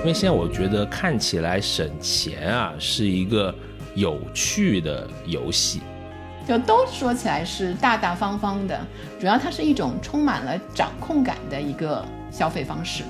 [0.00, 3.54] 因为现在我觉得看起来省钱啊是一个
[3.94, 5.80] 有趣的游戏，
[6.46, 8.80] 就都说起来是大大方方的，
[9.20, 13.02] 主要它是一种充满了掌控感的一个消费方式。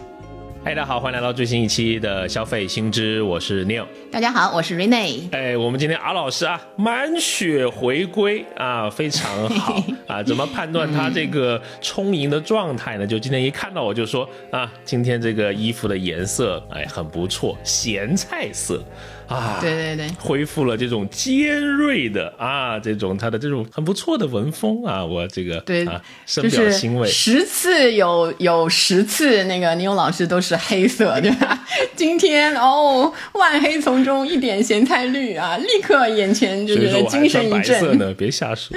[0.64, 3.86] 嗨，大家好，欢迎来到最新一期的消费新知，我是 Neil。
[4.10, 5.28] 大家好，我是 Rene。
[5.30, 10.22] 哎，我们今天阿老师啊，满血回归啊，非常好 啊。
[10.22, 13.06] 怎么判断他这个充盈的状态呢？
[13.06, 18.82] 就今天一看到我就说啊，今天这个衣服的颜色哎很不错，咸菜色。
[19.28, 27.06] 啊，对对对，恢复了这种尖锐的啊，这种他的这种很不错的文风啊，我这个对啊，深表欣慰。
[27.06, 31.62] 十次有有十次那个牛老师都是黑色，对吧？
[31.94, 37.60] 今天哦，万黑丛中一点咸菜绿啊，立刻眼前就觉得精神一振。
[37.60, 38.76] 白色呢，别瞎说。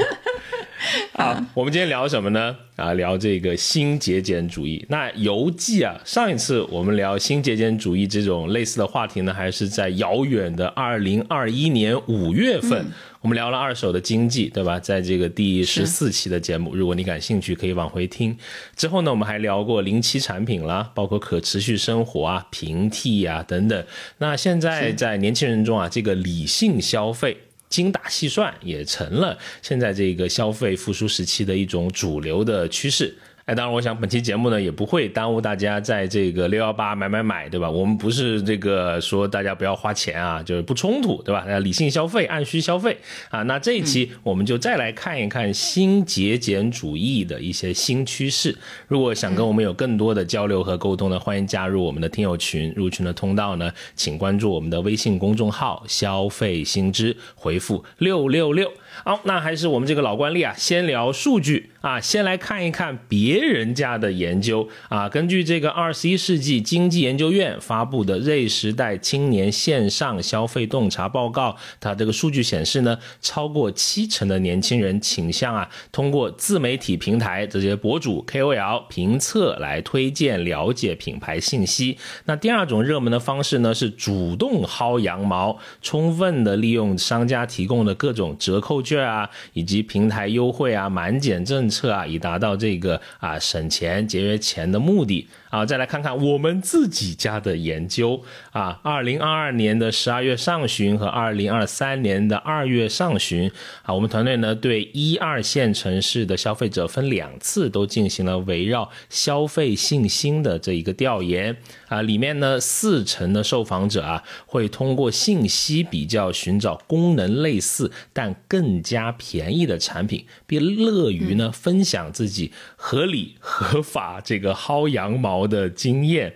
[1.13, 2.55] 啊，我们今天聊什么呢？
[2.75, 4.83] 啊，聊这个新节俭主义。
[4.89, 12.85] 那游记啊，上一次我们聊新节俭主义这种类似的话题呢，还是在遥远的二零二一年五月份，
[13.21, 14.79] 我们聊了二手的经济，对吧？
[14.79, 18.35] 在这个第十四期的节目，如果你感兴趣，可以往回听。
[18.75, 23.85] 之后呢，我们还聊过零七产品啦，包括可持续生活啊、平替啊等等。
[24.17, 27.37] 那现在在年轻人中啊，这个理性消费。
[27.71, 33.15] 精打细算也成了现在这个消费复苏时期的一种主流的趋势。
[33.51, 37.69] 哎，当然，我想本期节目呢也不会耽误大家在这个六幺八买买买，对吧？
[37.69, 41.45] 我们不是这个说大家不要花钱啊，就是不冲突，对吧？
[41.49, 42.97] 要理性消费，按需消费
[43.29, 43.43] 啊。
[43.43, 48.57] 那这一期我们就再来看一看新节俭主义的一些新趋势。
[48.87, 52.71] 如果想跟我们有更多的交流和沟通呢，欢迎加入我们的听友群。
[52.77, 58.71] 入群的通道呢，请关注我们的微信公众号“消费新知”，回复六六六。
[59.03, 65.09] 好，那还是我们这个老惯例啊，先聊数据啊，先来看一看别人家的研究啊。
[65.09, 81.97] 根据这个二十一世纪经济研究院发布的《Z 时代青年线上消费洞察报告》，它这个数据显示呢，超过七成的年轻人倾向啊，通过自媒体平台这些博主 KOL 评测来推荐了解品牌信息。
[82.25, 88.81] 那第二种热门的方式呢，是主动薅羊毛，充分的利用商家提供的各种折扣。
[88.81, 95.27] 券啊，以及平台优惠啊、满减赠测啊，以达到这个啊省钱节约钱的目的。
[95.51, 103.51] 啊，再来看看我们自己家的研究啊，二零二二年的十二月上旬和二零二三年的二月上旬
[103.83, 111.57] 啊，我们团队呢对一二线城市的消费者分两次都进行了围绕消费信心的这一个调研
[111.89, 125.40] 啊，里面呢四成的受访者啊会通过信息比较寻找功能类似但更加便宜的产品，并乐于呢分享自己合理合法这个薅羊毛。
[125.47, 126.33] 的经验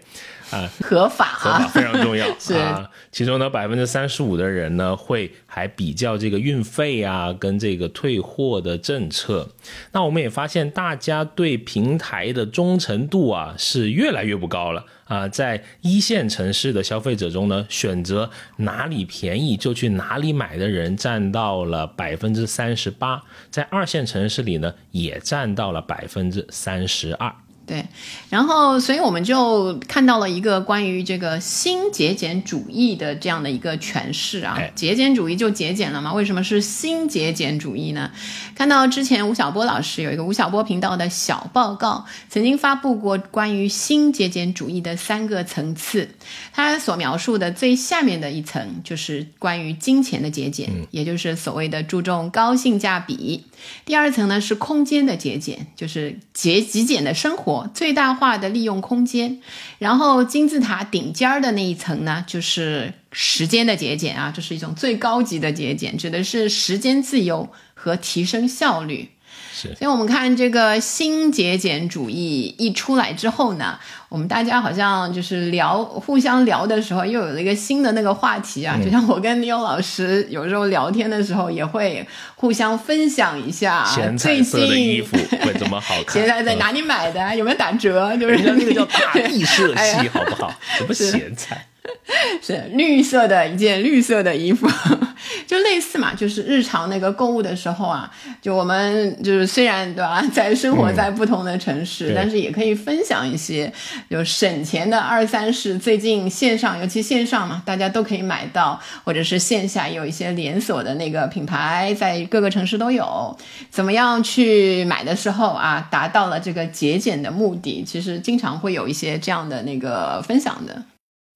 [0.51, 2.89] 啊，合法，合法非常重要 是啊。
[3.11, 9.49] 其中呢，百分之三十五的人呢，会还比较这个运费啊，跟这个退货的政策。
[9.91, 15.27] 那我们也发现，大家对平台的忠诚度啊，是越来越不高了啊。
[15.27, 27.33] 在一线城市的消费者中呢，选择哪里便宜就去哪里买的人占到了百分之三十八，在二线城市里呢，也占到了百分之三十二。
[27.67, 27.83] 对，
[28.29, 34.55] 然后，所以我们就看到了一个关于这个新节俭主义的这样的一个诠释啊。
[34.75, 36.13] 节俭主义就节俭了吗？
[36.13, 38.11] 为什么是新节俭主义呢？
[38.53, 46.07] 看到之前吴晓波老师有一个吴晓波频道的小报告，曾经发布过关于新节俭主义的三个层次。
[46.53, 53.43] 他所描述的最下面的一层就是关于金钱的节俭，也就是所谓的注重高性价比。
[53.85, 57.54] 第二层呢是空间的节俭，就是节极简的生活。
[57.73, 59.39] 最大化的利用空间，
[59.77, 69.09] 然后金字塔顶尖儿的那一层呢，就是时间的节俭啊，这是一种最高级的节俭，指的是时间自由和提升效率。
[69.57, 73.79] 是，所以我们看这个新节俭主义一出来之后呢，
[74.09, 78.77] 我们大家好像就是聊互相聊的时候，又有了一个新的那个话题啊。
[78.83, 83.85] 就像我跟李勇老师有时候聊天的时候，也会互相分享一下
[84.17, 85.15] 最近的衣服
[85.45, 88.13] 会怎么好看， 现在在哪里买的，有没有打折？
[88.17, 90.53] 就是那个叫大地色系，好不好？
[90.77, 91.65] 什么咸菜？
[92.41, 94.67] 是绿色的一件绿色的衣服，
[95.47, 98.11] 就类似嘛，就是日常那个购物的时候啊，
[98.41, 103.71] 就我们就是虽然对吧，在生活在不同的城市，但是也可以分享一些
[104.09, 105.77] 就省钱的二三事。
[105.77, 113.35] 最近线上，尤其线上嘛，大家都可以买到，或者是线下有一些连锁的那个品牌，在各个城市都有。
[113.69, 117.83] 怎么样去买的时候啊，达到了这个节俭的目的？
[117.85, 120.83] 其实经常会有一些这样的那个分享的。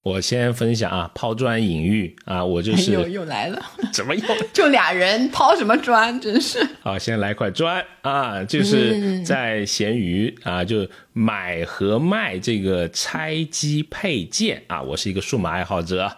[0.02, 3.60] 我先分享啊，抛砖引玉啊，我就是又又来了，
[3.92, 6.58] 怎么又 就俩人抛什么砖，真是。
[6.80, 16.10] 好，先来块砖啊，就是在闲鱼啊，就买和卖这个拆机配件啊，我是一个数码爱好者，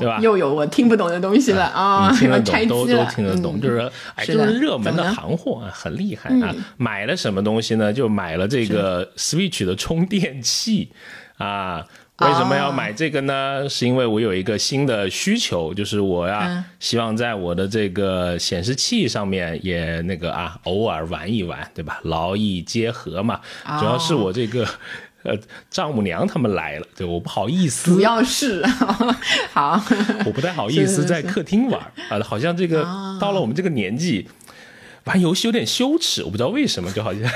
[0.00, 0.18] 对吧？
[0.22, 6.54] 又有我听不懂的东西了啊，听得懂都都听得懂，就是哎，就是热门的行货啊，很厉害啊。
[6.78, 7.92] 买了什么东西呢？
[7.92, 10.90] 就买了这个 Switch 的充电器
[11.36, 11.86] 啊。
[12.18, 13.68] 为什么要买这个呢？
[13.68, 22.00] 是因为我有一个新的需求，就是我呀，希望在我的这个显示器上面也那个啊，偶尔玩一玩，对吧？
[22.04, 23.38] 劳逸结合嘛。
[23.78, 24.66] 主要是我这个
[25.24, 25.36] 呃
[25.68, 27.92] 丈母娘他们来了，对，我不好意思。
[27.92, 28.64] 主要是
[29.52, 29.78] 好，
[30.24, 31.78] 我不太好意思在客厅玩
[32.08, 32.82] 啊，好像这个
[33.20, 34.26] 到了我们这个年纪，
[35.04, 37.30] 玩游戏有点羞耻，我不知道为什么，就好像。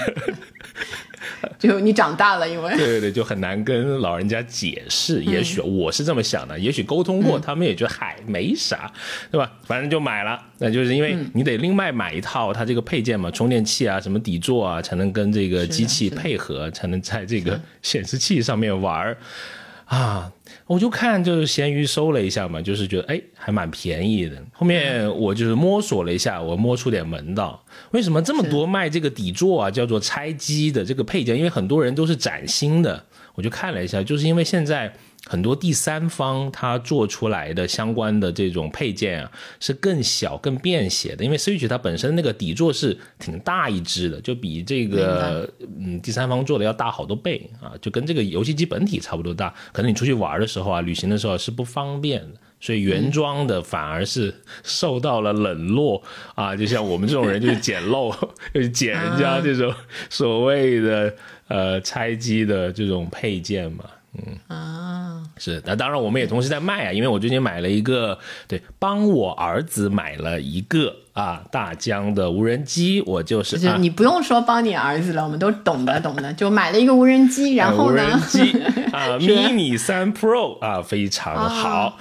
[1.59, 5.23] 就你长大了，因为对对对，就很难跟老人家解释。
[5.25, 8.91] 也许我是这么想的，也许沟通过，他们也觉得嗨没啥，
[9.31, 9.51] 对吧？
[9.65, 10.43] 反正就买了。
[10.59, 19.17] 那就是因为你得另外买一套它这个配件嘛，充电器啊，什么底座啊，才能跟这个机器配合，才能在这个显示器上面玩儿
[19.87, 20.31] 啊。
[20.67, 24.37] 我就看就是闲鱼搜了一下嘛，就是觉得哎还蛮便宜的。
[24.53, 27.65] 后面我就是摸索了一下，我摸出点门道。
[27.91, 31.37] 为什么这么多卖这个底座啊，叫做拆机的这个配件？
[31.37, 33.05] 因为很多人都是崭新的。
[33.35, 34.93] 我就看了一下，就是因为现在。
[35.31, 39.31] 很多第三方它做出来的相关的这种配件啊，
[39.61, 41.25] 是更小、更便携的。
[41.25, 45.49] 因为 Switch 它本身那个底座是挺大一只的，就比这个
[45.79, 49.55] 嗯第三方做的要大好多倍啊，就跟这个游戏机本体差不多大。
[49.73, 54.35] 可能你出去玩的时候啊，旅行的时候是不方便的，所以原装的反而是
[54.65, 56.03] 受到了冷落
[56.35, 56.57] 啊。
[56.57, 58.11] 就像我们这种人就是捡漏，
[58.53, 59.73] 就是捡人家这种
[60.09, 61.15] 所谓的
[61.47, 63.85] 呃拆机的这种配件嘛。
[64.15, 64.37] 嗯。
[64.49, 68.19] 啊，是那当然，我们也同时在卖啊，因为我最近买了一个，
[68.49, 78.41] 对，帮我儿子买了一个啊，大疆的无人机，我就是就是你不用说帮你儿子了，我们都懂的懂的，就买了一个无人机，然后呢，无人机
[78.93, 81.99] 啊，mini 三 Pro 啊，非常好，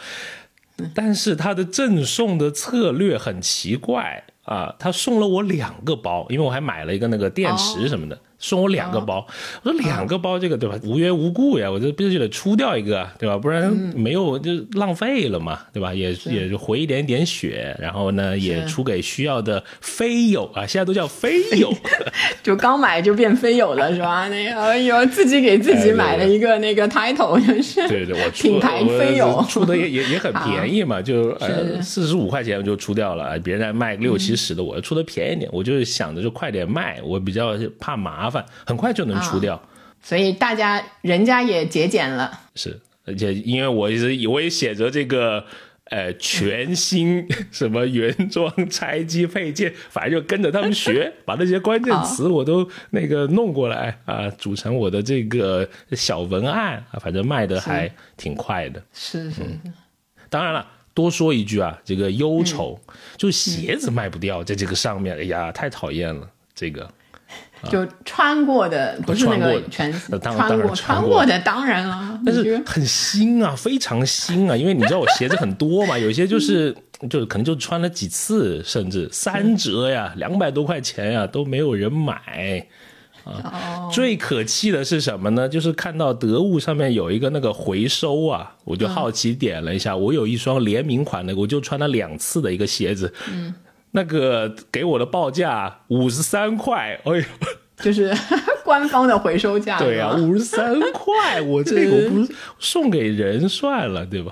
[0.96, 8.20] 但是它的赠送的策略很奇怪啊，他送了我两个包，因为我还买了一个那个电池什么的。
[8.40, 9.28] 送我两个包，
[9.64, 10.80] 我说两个包，这个对吧？
[10.84, 13.38] 无缘无故呀，我这必须得出掉一个，对吧？
[13.38, 15.94] 不然没有就浪费了嘛，对吧？
[15.94, 21.70] 也也就回一点点血，然后呢，也出给需要的飞友啊，现在都叫飞友，
[22.42, 24.30] 就刚买就变飞友了，是吧？
[24.30, 38.29] 那 个哎呦，自己给自己买了一个那个 title，就是对对，我品牌飞友出的也也也很便宜嘛， 就呃四十五块钱就出掉了，别人在卖六七十的，我出的便宜点，我就是想着就快点卖，我比较怕麻。
[38.30, 39.62] 烦很快就能出掉，
[40.02, 42.40] 所以大家人家也节俭了。
[42.56, 45.44] 是，而且因为我一直我也写着这个
[45.86, 58.82] 呃全新 什么原装拆机配件，反正就跟着他们学， 把那些关键词我都那个弄过来啊，组成我的这个小文案啊，反正卖的还挺快的。
[58.94, 59.42] 是是，
[60.30, 62.80] 当然了，多说一句啊，这个忧愁
[63.18, 66.90] 就是鞋子卖不掉，在这个上面，哎呀，太讨厌了，这个。
[67.70, 69.92] 就穿过的不是那个全
[70.22, 71.26] 穿过穿过。
[71.26, 76.74] 的当然了，但是很新啊，非常新啊，因为你知道我鞋子很多嘛， 有些就是
[77.10, 82.66] 就可能就穿了几次，甚至三折呀，两百多块钱呀都没有人买。
[83.26, 83.90] 啊。
[83.92, 85.50] 最可气的是什么呢？
[85.50, 93.54] 就是看到得物上面有一个那个回收啊，我就好奇点了一下，我有一双联名款的，我就穿了两次的一个鞋子，嗯。
[93.92, 97.24] 那个给我的报价五十三块，哎呦，
[97.82, 98.14] 就是
[98.64, 99.80] 官方的回收价。
[99.80, 104.32] 对呀，五十三 块，我这个我不送给人算了，对吧？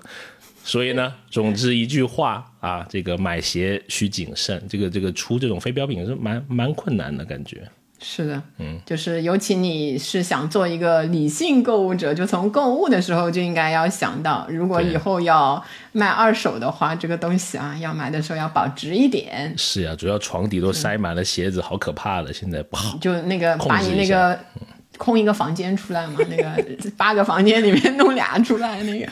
[0.63, 7.65] 所以呢，总之一句话啊，这个买鞋需谨慎，这个这个出这种非标品是蛮蛮困难的感觉。
[7.99, 15.63] 是的，嗯，就是尤其你是想做一个理性购物者，就从购物的时候就应该要想到，如果以后要
[15.93, 19.51] 卖二手的话，这个东西啊，要买的时候要保值一点。
[19.57, 22.97] 是呀，主要床底都塞满了鞋子，好可怕的，现在不好。
[23.01, 24.39] 就那个把你那个
[24.97, 26.51] 空一个房间出来嘛，那个
[26.97, 29.07] 八个房间里面弄俩出来那个。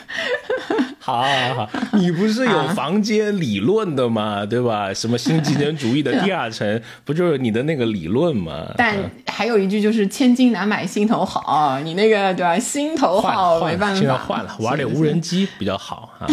[0.98, 4.44] 好，好，好， 你不是有房间理论的吗？
[4.44, 4.92] 对吧？
[4.92, 8.66] 什么新极简主义的第二层，不就是你的那个理论吗？
[8.76, 8.96] 但
[9.28, 12.58] 还有一句就是“千金难买心头好”，你那个对吧？
[12.58, 16.26] 心头好没办法，现在换了，玩点无人机比较好啊。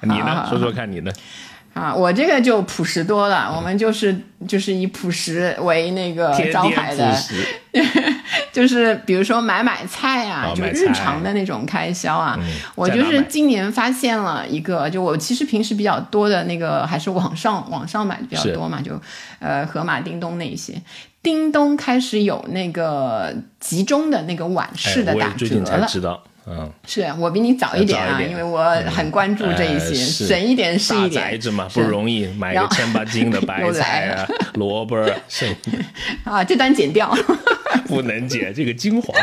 [0.00, 0.46] 你呢？
[0.48, 1.12] 说说看你的。
[1.74, 3.52] 啊，我这个就朴实多了。
[3.54, 4.18] 我们就是
[4.48, 7.14] 就是以朴实为那个招牌的，
[8.52, 12.38] 就是比如说买买菜啊，就日常的那种开销啊。
[12.74, 19.00] 我就是今年发现了一个，就我其实平时比较多的那个还是网上网上买的比较多嘛，就
[19.38, 20.80] 呃盒马、叮咚那一些。
[21.22, 25.86] 叮咚开始有那个集中的那个晚市的打折了。
[26.50, 31.12] 嗯，是我比你早一点啊，因为我很关注这一些，省一点是一点。
[31.30, 34.96] 宅子嘛，不容易买个千八斤的白菜啊， 萝卜
[35.28, 35.84] 省一点。
[36.24, 37.16] 啊，这段剪掉，
[37.86, 39.14] 不能剪这个精华。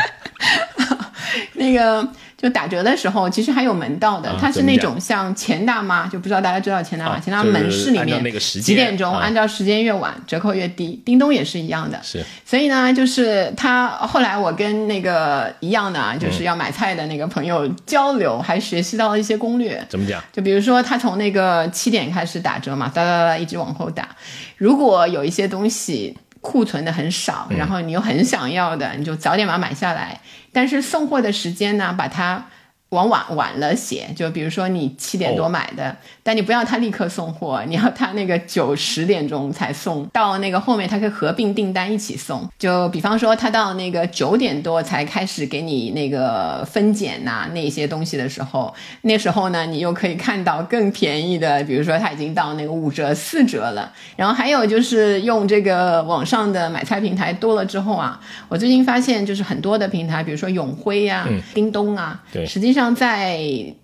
[1.54, 2.08] 那个。
[2.40, 4.32] 就打折的时候，其实还有门道的。
[4.40, 7.18] 它是那种像钱大妈，就不知道大家知道钱大妈。
[7.18, 11.02] 钱大妈门市里面几点钟，按照时间越晚折扣越低。
[11.04, 11.98] 叮咚也是一样的。
[12.00, 12.24] 是。
[12.46, 19.84] 所以呢，就是他后来我跟那个一样的，啊就是要买菜的那个朋友交流，还学习到了一些攻略。
[19.88, 20.22] 怎么讲？
[20.32, 24.08] 就比如说他从那个七点开始打折嘛，哒哒哒一直往后打。
[24.56, 30.20] 如果有一些东西库存的很少，然后你又很想要的，你就早点把它买下来。
[30.52, 32.46] 但是送货的时间呢，把它。
[32.90, 42.48] 往晚晚了写，就比如说你七点多买的，但你不要他立刻送货，你要他那个九十点钟才送到那个后面，他可以合并订单一起送。
[42.58, 53.92] 就比方说他到那个九点多才开始给你那个分拣呐那些东西的时候，那时候呢你又可以看到更便宜的，比如说他已经到那个五折四折了。
[54.16, 58.18] 然后还有就是用这个网上的买菜平台多了之后啊，
[58.48, 62.77] 我最近发现就是很多的平台，比如说永辉呀、叮咚啊，对，实际上。
[62.78, 63.40] 像在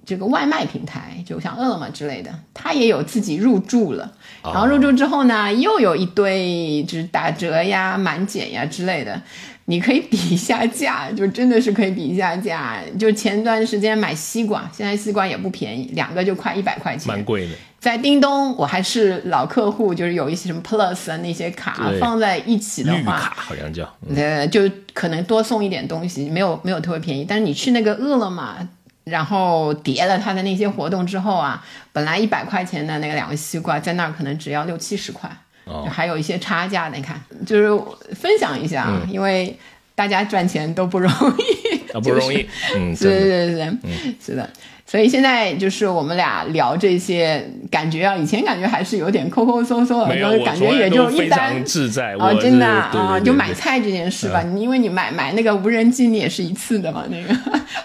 [0.06, 4.12] 这个外卖平台，就像饿了么之类的，它也有自己入驻了。
[4.44, 9.20] 然后入驻之后呢，又有一堆就是打折呀、满减呀之类的，
[9.64, 12.78] 你可以比一下价，就真的是可以比一下价。
[12.96, 17.54] 就前段时间买西瓜，现在西瓜也不便宜，两个就快一百块钱，蛮贵的。
[17.80, 27.26] 在叮咚，我还是老客户，就是有一些什么 Plus 啊那些卡放在一起的话，卡好像叫，呃，就可能多送一点东西，没有没有特别便宜。
[27.28, 28.68] 但是你去那个饿了么。
[29.04, 35.30] 然后叠了他的那些活动之后啊，本来一百块钱的那个两个西瓜，在那儿可能只要六七十块，
[35.66, 36.88] 就还有一些差价。
[36.88, 37.68] 你看，就是
[38.14, 39.58] 分享一下，因为
[39.94, 42.48] 大家赚钱都不容易，不容易。
[42.74, 44.48] 嗯，对对对对，是的。
[44.86, 51.64] 所以现在就是我们俩聊这些，感觉啊，以前感觉还是有点抠抠搜搜的，就感觉也就一般。
[51.64, 57.34] 自在啊，真的啊，就买菜这件事吧，你因为你买买那个无人机，你也是一次的嘛，那个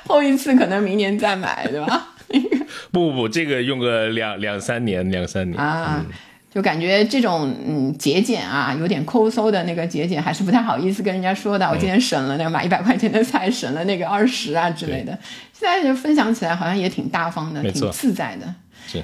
[0.05, 2.09] 后一次可能明年再买，对吧？
[2.91, 6.05] 不不不，这个用个两两三年，两三年啊。
[6.53, 11.67] 就感觉这种嗯节俭啊，有点抠搜的那个节俭，还是不太好意思跟人家说的。
[11.69, 15.17] 我今天省了那个买一百块钱的菜，省了那个二十啊之类的。
[15.53, 18.53] 现在就分享起来好像也挺大方的，挺自在的。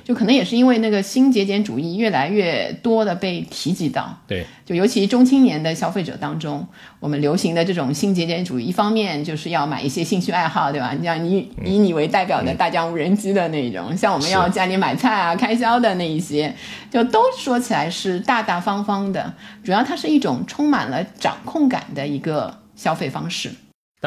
[0.04, 6.66] 就可能也是因为那个新节俭主义越来越多的被提及到，对，就尤其中青年的消费者当中，
[7.00, 10.94] 我们流行的这种新节俭主义，一方面就是要买一些兴趣爱好，对吧？
[10.98, 16.54] 你像你以你为代表的大疆无人机的那种，像我们要家里买菜啊、开销的那一些，
[16.90, 23.52] 就都说起来是大大方方的，主要它是一种充满了掌控感的一个消费方式。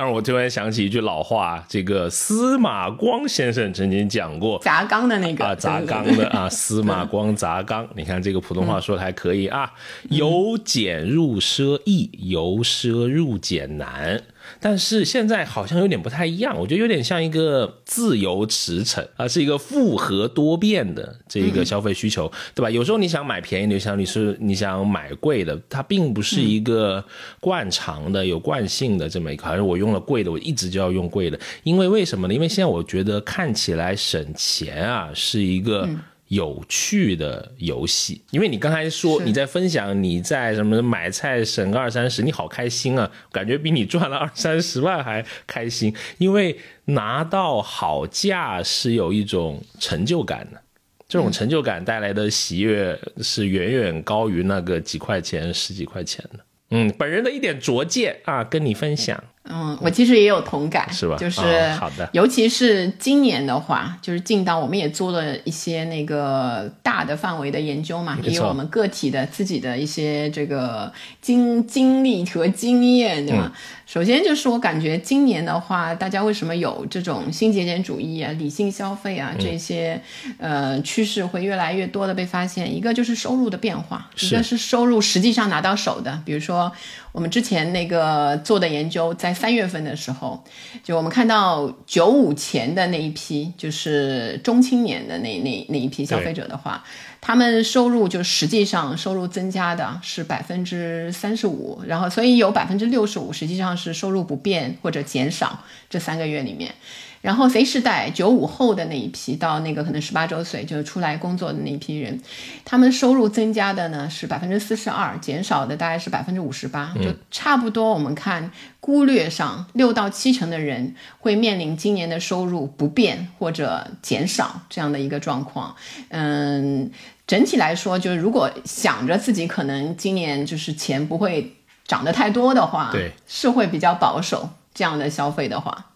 [0.01, 7.85] 但是我突然想起一句老话，这个司马光先生曾经讲过，砸缸的那个啊，砸缸的啊，司马光砸缸。
[7.97, 9.69] 你看这个普通话说的还可以啊，
[10.11, 14.23] 由俭入奢易，由奢入俭难。
[14.61, 22.71] 但是现在好像有点不太一样，我觉得有点像一个自由驰骋啊，是一个复合多变的这个消费需求，对吧？
[22.71, 27.05] 有时候你想买便宜的，想你是你想买贵的，它并不是一个
[27.41, 32.35] 惯常的、有惯性的这么一个，好像我用了贵的，我一直就要用贵的，因为为什么呢？
[32.35, 35.89] 因为现在我觉得看起来省钱啊，是一个。
[36.29, 50.61] 有趣的游戏，因为你刚才说你在分享你在什么买菜省个二三十，你好开心啊，感觉比你赚了二三十万还开心，因为拿到好价是有一种成就感的，
[51.09, 56.41] 这种成就感带来的喜悦是远远高于那个几块钱十几块钱的。
[56.71, 59.25] 嗯，本人的一点拙见啊，跟你分享。
[59.51, 61.17] 嗯，我其实也有同感，是吧？
[61.17, 61.41] 就是
[61.73, 73.53] 好的，尤其是今年的话，就是进到我们也做了一些那个大的范围的研究嘛，也有我们个体的自己的一些这个经经历和经验，对吧？
[73.87, 79.99] 首先就是我感觉今年的话，大家为什么有这种新节俭主义啊、理性消费啊这些
[80.37, 82.75] 呃趋势会越来越多的被发现？
[82.75, 86.71] 一个就是收入的变化，一个是收入实际上拿到手的，比如说。
[87.13, 90.43] 我们之前那个做的研究，在三月份的时候，
[90.85, 96.85] 就我们看到九五前的那一批，就是中青年的那那那一批消费者的话，
[97.21, 106.75] 他们收入就实际上收入增加的是百分之三十五，然后所以有百分之六十五实际上是收入不变或者减少，这三个月里面。
[107.21, 112.21] 然后 Z 世代九五后的那一批，到那个可能十八周岁就出来工作的那一批人，
[112.65, 117.93] 他们收入增加的呢是百分之四十二，减少的大概是百分之五十八，就差不多。
[117.93, 125.75] 我们看估略上，六到七成的人会面临今年的收入不变或者减少这样的一个状况。
[126.11, 126.91] 嗯，
[127.27, 131.57] 整体来说，就是如果想着自己可能今年就是钱不会
[131.87, 135.87] 涨得太多的话，对，是会比较保守这样的消费的话。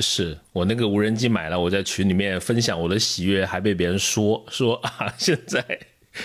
[0.00, 5.64] 是我那个无人机买了，我在群里面分享我的喜悦，还被别人说说啊，现在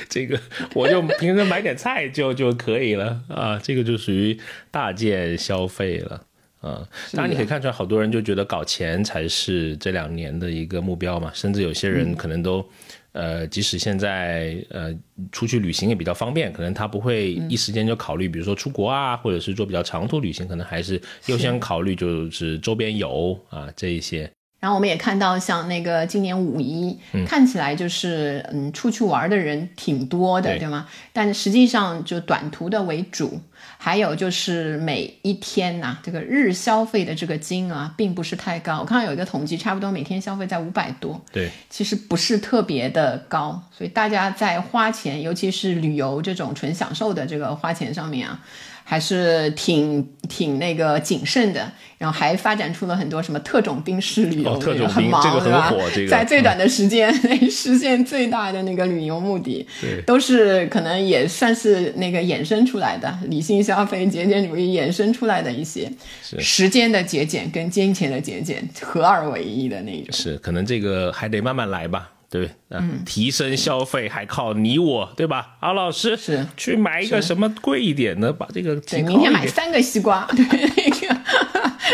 [0.09, 0.39] 这个
[0.73, 4.39] 我就平时买点菜就就可以了啊，这个就属于
[4.71, 6.25] 大件消费了
[6.61, 6.87] 啊。
[7.11, 12.67] 当然你可以看出来，好多人就觉得搞钱才是这两年的一个目标嘛，甚至有些人可能都。
[13.15, 14.93] 呃，即使现在呃
[15.31, 24.29] 出去旅行也比较方便，可能他不会一时间就考虑，比如说出国啊，或者是做比较长途旅行，可能还是优先考虑就是周边游啊这一些。
[24.59, 30.87] 然后我们也看到，像那个今年五一，看起来就是嗯，出去玩的人挺多的，对吗？
[31.13, 33.39] 但实际上就短途的为主，
[33.77, 38.79] 还有就是每一天呐，这个日消费的这个金额并不是太高。
[38.79, 43.61] 我看到有一个统计，差不多每天消费在五百多，对，其实不是特别的高。
[43.71, 48.39] 所以大家在花钱，尤其是旅游这种纯享受的这个花钱上面啊。
[48.87, 59.67] 还是挺挺那个谨慎的，然后还发展出了很多什么特种兵式旅游，特种兵这个很火，这个在最短的时间内实现最大的那个旅游目的，
[60.05, 70.13] 都是可能也算是那个衍生出来的理性消费、节俭主义衍生出来的一些时间的节俭跟金钱的节俭合二为一的那种。
[70.13, 72.11] 是，可能这个还得慢慢来吧。
[72.29, 75.57] 对，嗯，提升消费还靠你我，对吧？
[75.61, 76.45] 敖老师是。
[76.57, 80.94] 去买一个什么贵一点的，把这个对，明天买三个西瓜，对那个。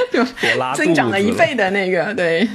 [0.12, 0.24] 就
[0.76, 2.48] 增长了一倍的那个，对，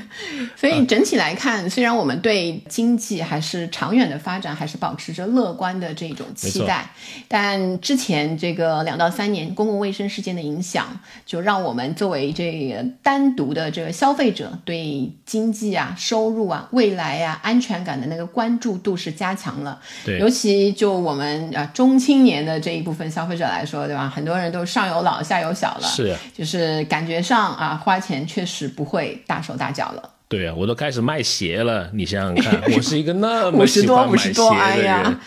[0.56, 6.90] 所以整体来看，虽然我们对经济还是长远的发展还是保持着乐观的这种期待，
[7.28, 19.80] 但之前这个两到三年公共卫生事件的影响，就让我们作为这个单独的这个消费者，对经济啊、收入啊、未来啊、安全感的那个关注度是加强了。
[20.04, 24.12] 对，尤其就我们啊中青年的这一部分消费者来说，对吧？
[24.12, 27.35] 很多人都上有老下有小了，是，就是感觉上。
[27.40, 30.10] 啊，花钱确实不会大手大脚了。
[30.28, 31.88] 对啊，我都开始卖鞋了。
[31.92, 35.18] 你想想看， 我是一个那么喜欢买鞋的人，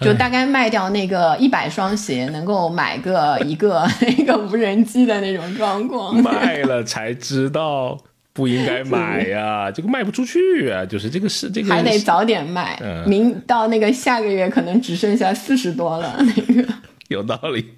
[0.00, 6.16] 就大概卖掉那个一百双鞋，能够买个一个 那个无人机的那种状况。
[6.16, 7.96] 卖了才知道
[8.32, 12.76] 不应该买呀，这个卖不出去啊，就是这个是这个还得早点卖，
[13.06, 16.16] 明到那个下个月可能只剩下四十多了。
[16.18, 16.68] 那个
[17.06, 17.74] 有道理，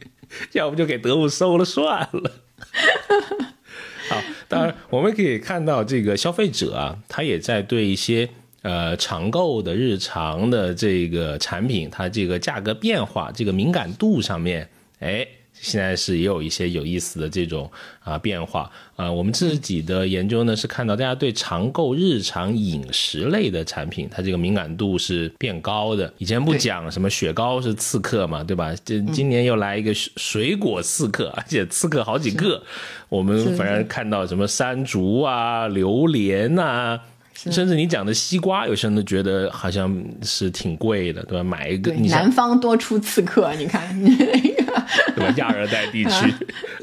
[0.53, 2.31] 要不就给德物收了算了。
[4.97, 8.27] 我们可以看到，这个消费者啊，他也在对一些
[8.63, 14.67] 呃常购的日常的这个产品，它这个价格变化、这个敏感度上面，
[15.01, 15.27] 哎。
[15.61, 17.71] 现在是也有一些有意思的这种
[18.05, 26.12] 啊变化啊，我们自己的研究呢是看到大家对常购日常饮食类的产品，它这个敏感度是变高的。
[26.19, 28.75] 以前不讲什么雪糕是刺客嘛，对吧？
[28.85, 32.62] 这今年又来一个水果刺客，而且刺客好几个。
[33.09, 37.01] 我们反正看到什么山竹啊、榴莲呐。
[37.51, 41.45] 甚至你讲的西瓜，有些人都觉得好像是挺贵的，对吧？
[41.45, 43.95] 买一个，南方多出刺客，你看
[45.37, 46.35] 亚热带地区，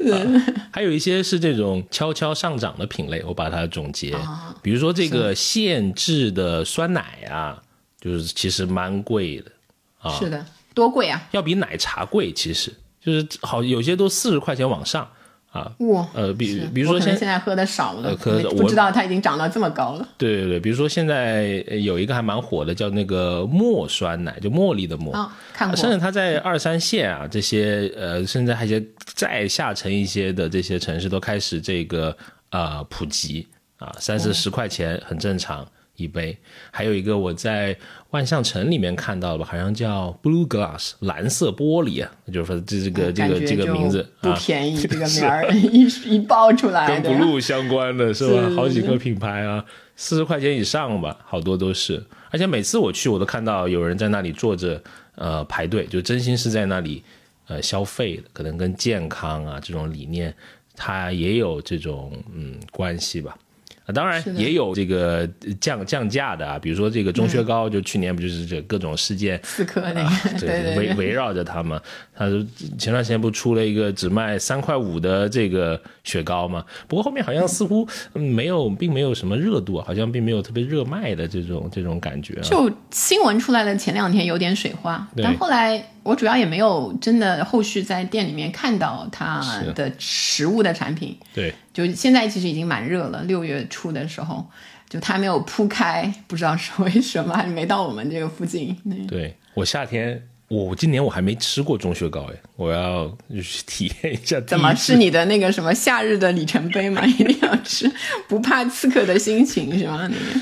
[0.72, 4.14] 还有一些是这种悄悄上涨的品类，我把它总结，
[4.62, 7.62] 比如说这个现制的酸奶啊，
[8.00, 9.50] 就是其实蛮贵的
[9.98, 11.28] 啊，是的，多贵啊？
[11.32, 15.08] 要比奶茶贵，其实就是好有些都四十块钱往上。
[15.54, 15.72] 啊。
[15.78, 20.06] 哇，呃，比比如说现现在喝的少了，呃可不知道它已经涨到这么高了。
[20.18, 25.12] 对对对，比如说现在呃有一个还蛮火的，叫那个茉酸奶，就茉莉的茉。
[25.12, 32.14] 啊，看过甚至它在二三线啊，这些呃，甚至还有一些再下沉一些的这些城市都开始这个
[32.50, 33.46] 呃普及
[33.78, 36.36] 啊，三四十块钱很正常一杯。
[36.70, 37.76] 还有一个我在
[38.10, 47.14] 万象城里面看到的吧，好像叫 Blue Glass 蓝色玻璃啊，就是说这这个这个这个名字不啊，便宜， 这个名儿 一一爆出来跟。
[47.14, 48.48] blue 相关的是吧？
[48.48, 49.64] 是好几个品牌啊，
[49.96, 52.02] 四十块钱以上吧，好多都是。
[52.30, 54.82] 而且每次我去，我都看到有人在那里坐着，
[55.14, 57.00] 呃，排队，就真心是在那里
[57.46, 60.34] 呃消费的，可能跟健康啊这种理念，
[60.74, 63.36] 它也有这种嗯关系吧。
[63.84, 65.28] 啊，当然也有这个
[65.60, 71.80] 降降价的啊，比如说这个钟薛高，就去年不就是这各种事件刺客那个，啊， 对对对，围围绕着他嘛。
[72.16, 72.44] 他说
[72.78, 76.64] 前段时间不出了一个只卖三块五的这个雪糕嘛？
[76.86, 82.42] 不过后面好像似乎嗯没有，并没有什么热度，好像并没有特别热卖的这种这种感觉、啊。
[82.42, 89.42] 就新闻出来的前两天有点水花，但后来我主要也没有真的后续在店里面看到它
[89.74, 91.16] 的实物的产品。
[91.34, 94.46] 对，就现在其实已经蛮热了，六月初的时候，
[94.88, 98.76] 就它没有铺开，不知道是为什么，还没到我们这个附近。
[98.84, 100.28] 对对我夏天。
[100.54, 104.40] 我今年我还没吃过钟薛糕哎，我要去体验一下。
[104.42, 107.04] 怎么是你的那个什么夏日的里程碑嘛？
[107.04, 107.90] 一定要吃，
[108.28, 110.08] 不怕刺客的心情是吗？
[110.08, 110.40] 那个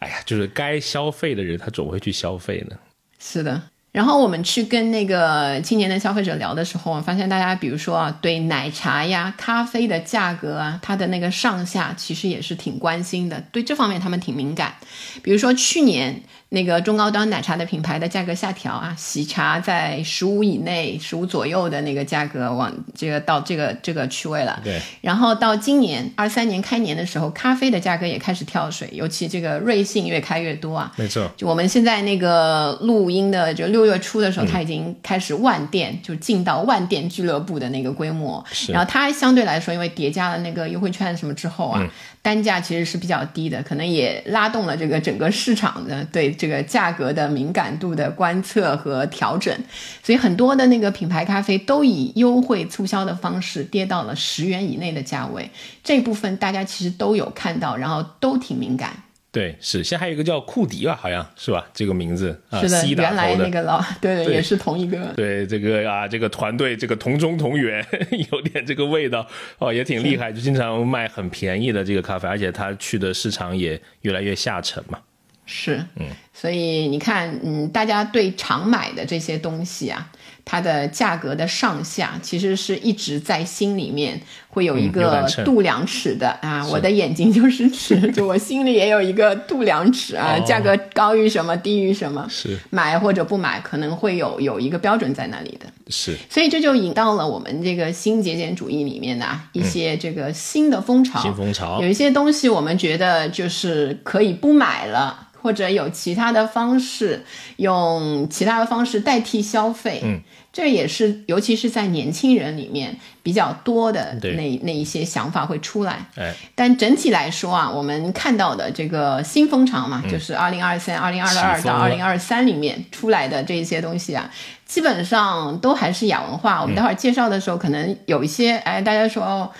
[0.00, 2.76] 哎呀，就是该消费的人，他总会去消费呢。
[3.18, 3.62] 是的。
[3.92, 14.74] 然后我们去跟那个青年的消费者聊的时候，我发现大家比如说啊，对奶茶呀、咖啡的价格啊，它的那个上下其实也是挺关心的，对这方面他们挺敏感。
[15.22, 16.22] 比如说去年
[16.54, 24.60] 那个中高端奶茶的品牌的价格下调啊，喜茶在十五以内、十五左右的那个价格往这个到这个这个区位了。
[24.62, 30.92] 对，然后到今年二三年开年的时候，咖啡的价格也开始跳水，尤其这个瑞幸越开越多啊。
[30.96, 38.44] 没错，就我们现在那个录音的，就六月初的时候，它已经开始万店，就进到万店俱乐部的那个规模。
[38.52, 41.82] 是然后它相对来说，因为叠加了那个优惠券什么之后啊，
[42.20, 49.56] 单价其实是比较低的，可能也拉动了这个整个市场的对这个价格的敏感度的观测和调整。
[50.02, 55.48] 所以很多的那个品牌咖啡都以优惠促销的方式跌到了十元以内的价位，
[55.84, 58.92] 这部分大家其实都有看到，然后都挺敏感。
[59.30, 59.82] 对，是。
[59.82, 61.64] 现在还有一个叫库迪吧，好像是吧？
[61.72, 64.98] 这个名字啊，是的，原来那个老对对对也是同一个。
[65.16, 67.82] 对这个啊，这个团队这个同宗同源，
[68.30, 69.26] 有点这个味道
[69.58, 74.98] 哦，也挺厉害，就经常卖很便宜的这个咖啡，而且他去的市场也越来越下沉嘛。
[75.44, 80.08] 是，嗯，所以你看，嗯，大家对常买的这些东西啊，
[80.44, 86.66] 它的价格的上下，其实是一直在心里面会有一个度量尺的、啊。
[86.68, 90.44] 我的眼睛就是尺， 就我心里也有一个度量尺啊，哦。
[90.46, 92.56] 价格高于什么，低于什么，是。
[92.70, 95.66] 买或者不买，可能会有有一个标准在那里的。
[95.88, 101.20] 是，所以这就引到了我们这个新节俭主义里面的、啊、一些这个新的风潮。
[101.20, 101.82] 新风潮。
[101.82, 107.24] 有一些东西我们觉得就是可以不买了，或者有其他的方式，
[107.56, 110.00] 用其他的方式代替消费。
[110.04, 110.20] 嗯，
[110.52, 116.06] 这也是尤其是在年轻人里面比较多的那那一些想法会出来。
[116.16, 124.30] 哎，但整体来说啊，我们看到的这个新风潮嘛，就是二零二三、二零二二到二零二三里面出来的这些东西啊，
[124.66, 126.60] 基本上都还是亚文化。
[126.60, 129.50] 我们待会儿介绍的时候，可能有一些哎，大家说哦，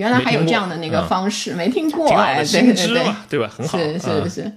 [0.00, 3.14] 原来还有这样的那个方式，没听过哎，对对对。
[3.28, 3.52] 对吧？
[3.54, 4.52] 很好，是是，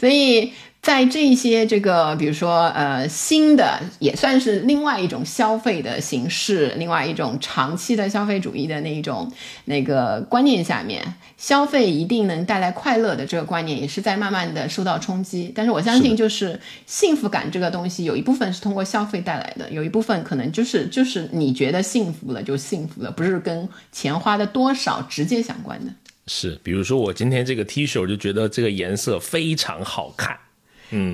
[0.00, 9.30] 所以在这些这个，比如说呃新的，也算是另外一种消费的形式，另外一种长期的消费主义的那一种
[9.66, 15.52] 那个观念下面，消费一定能带来快乐的这个观念，也是在慢慢的受到冲击。
[15.54, 25.92] 但是我相信，就是幸福感这个东西，有一部分是通过消费带来的，有一部分可能就是就是你觉得幸福了就幸福了，不是跟钱花的多少直接相关的。
[26.28, 26.58] 是。
[26.62, 30.36] 比如说我今天这个 T 恤，我就觉得这个颜色非常好看，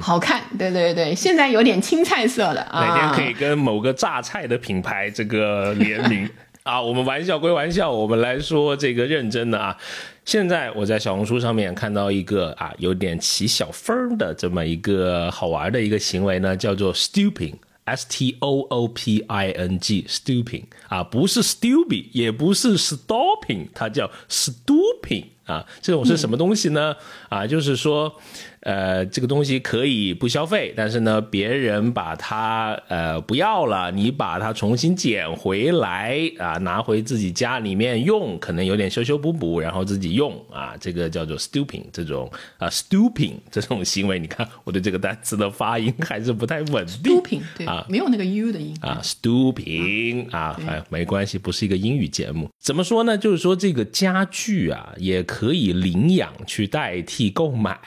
[0.01, 2.85] 好看，对对对，现在有点青菜色了啊。
[2.85, 6.29] 哪天可以跟某个榨菜的品牌这个联名
[6.63, 6.81] 啊？
[6.81, 9.77] 我们玩笑归玩笑，我们来说这个认真的啊。
[10.25, 17.55] 现在我在小红书上面看到一个啊，有点起小风的这么一个好玩的一个行为呢，叫做 stooping。
[17.87, 26.97] S T O O P I N G stooping 啊，不是 stupid，也不是 stopping，它叫 stooping 啊，这种是什么东西呢？
[27.29, 28.19] 啊，就是说。
[28.65, 47.21] 呃，这个东西可以不消费，但是呢，别人把它呃不要了，你把它重新捡回来啊，拿回自己家里面用，可能有点修修补补，然后自己用啊，这个叫做 stooping 这种啊 stooping 这种行为，你看我对这个单词的发音还是不太稳定。
[47.21, 52.49] stooping 对啊，没有那个 u 的音啊，stooping 啊，哎，没关系，不是一个英语节目。
[52.63, 53.19] 怎么说呢？
[53.19, 57.79] 就是说这个家具啊，也可以领养去代替购买，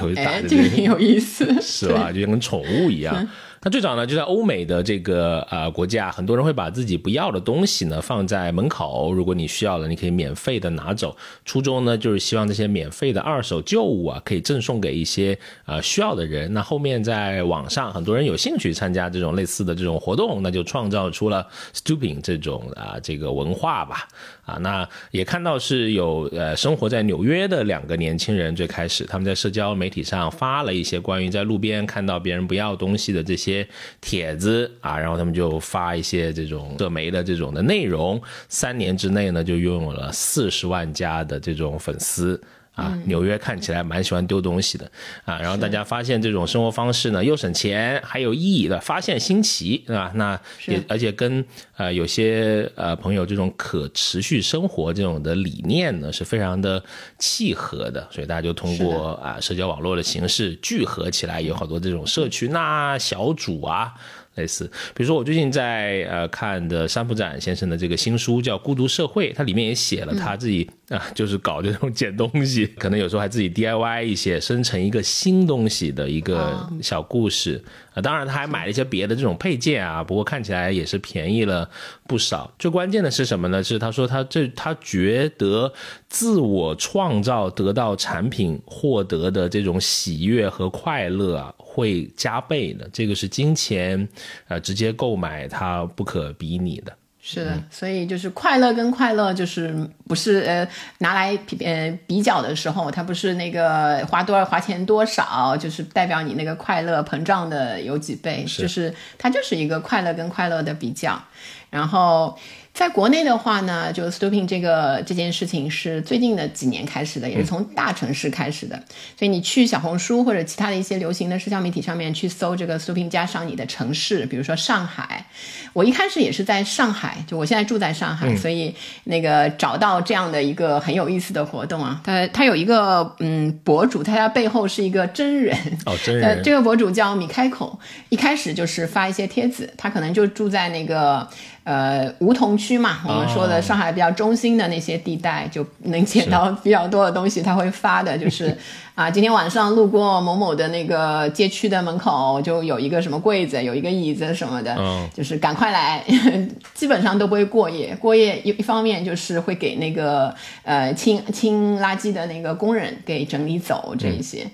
[0.00, 0.11] 有。
[0.16, 2.12] 哎，这个挺有意思， 是吧？
[2.12, 3.28] 就像跟宠物一样。
[3.64, 11.16] 那最早呢，就在欧美的这个呃国家，很多人会把自己不要的东西呢放在门口，如果你需要了，你可以免费的拿走。
[11.44, 16.52] 初衷呢，就是希望这些免费的二手旧物啊，可以赠送给一些呃需要的人。
[16.52, 24.08] 那后面在网上，很多人有兴趣参加这种类似的这种活动，那就创造出了 stooping 这种啊这个文化吧。
[24.44, 33.66] 啊，那也看到是有呃生活在纽约的两个年轻人，最开始他们在社交媒体上发了一些关于在路边看到别人不要东西的这些。
[34.00, 42.40] 帖子啊，然后他们就发一些这种社媒的这种的内容，三年之内呢，就拥有了四十万加的这种粉丝。
[42.74, 44.90] 啊，纽约看起来蛮喜欢丢东西的
[45.24, 50.10] 啊，然后大家发现这种生活方式呢，又省钱还有意义的，发现新奇，对吧？
[50.14, 51.44] 那也而且跟
[51.76, 56.82] 呃有些呃朋友这种可持续生活这种的理念呢，是非常的
[57.18, 63.92] 契合的，所以大家就通过啊社交网络的形式聚合起来，有好多这种社群啊小组啊。
[64.36, 64.64] 类似，
[64.94, 77.62] 比如说我最近在呃看的山浦展先生的这个新书叫《孤独社会》，它里面也写了他自己啊，就是搞这种捡东西， 可能有时候还自己 DIY 一些，生成一个新东西的一个小故事
[77.94, 78.02] 啊。
[78.02, 81.68] 当然他还买了一些别的这种配件啊，不过看起来也是便宜了
[82.06, 82.52] 不少。
[82.58, 83.62] 最关键的是什么呢？
[83.62, 85.72] 是他说他这他觉得
[86.08, 91.54] 自我创造得到产品获得的这种喜悦和快乐啊。
[91.74, 94.06] 会加倍的，这个是金钱，
[94.48, 96.94] 呃，直接购买它不可比拟的。
[97.24, 99.72] 是的，所以就是快乐跟快乐，就是
[100.08, 111.22] 不是呃拿来比呃比较的时候，它不是那个花多少花钱多少，就是代表你那个快乐膨胀的有几倍，就是它就是一个快乐跟快乐的比较，
[111.70, 112.36] 然后。
[112.74, 118.82] 在国内的话呢，就 stooping 这个这件事情是最近的几年开始的，也是从大城市开始的。
[119.16, 125.26] 所以你去小红书或者其他的一些流行的社交媒体上面去搜这个 stooping，加上你的城市，比如说上海。
[125.74, 132.00] 我一开始也是在上海，就我现在住在上海，所以那个找到这样的一个很有意思的活动啊。
[132.04, 136.42] 他他有一个嗯博主，他家背后是一个真人哦， 真人。
[136.42, 141.28] 这个博主叫米开口，一开始就是发一些帖子，他可能就住在那个。
[141.64, 147.40] 呃，梧桐区嘛，我们说的上海比较中心的那些地带，就能捡到比较多的东西。
[147.40, 148.56] 他会发的就是，
[148.96, 154.76] 啊，今天晚上路过某某的那个街区的门口，就有一个什么柜子，有一个椅子什么的，
[155.14, 156.04] 就是赶快来，
[156.74, 157.96] 基本上都不会过夜。
[158.00, 164.44] 过夜一一方面就是会给那个呃清清垃圾的那个工人给整理走这一些。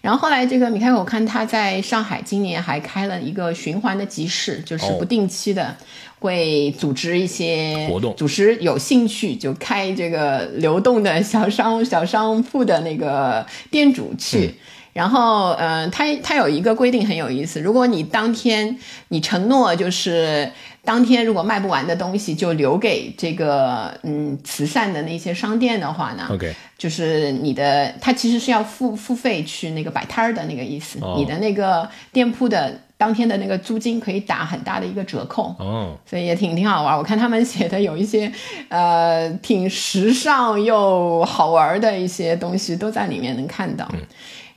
[0.00, 5.74] 然后后来这个米开口看他在上海今年还开了一个循环的集市，就是不定期的。
[6.20, 14.54] 会组织一些活动，组织有兴趣就开这个流动的小商小商铺的那个店主去，
[14.92, 18.78] 然后，嗯，他他有一个规定很有意思，如果你当天
[19.08, 20.50] 你承诺就是
[20.84, 32.80] 当天如果卖不完的东西就留给这个嗯慈善的那些商店的话呢，OK，就是你的他其实是要付付费去那个摆摊儿的那个意思，你的那个店铺的。
[32.98, 36.98] 当天的那个租金可以打很大的一个折扣哦，所以也挺挺好玩。
[36.98, 38.30] 我看他们写的有一些，
[38.68, 43.88] 呃，挺时尚又好玩的一些东西都在里面能看到。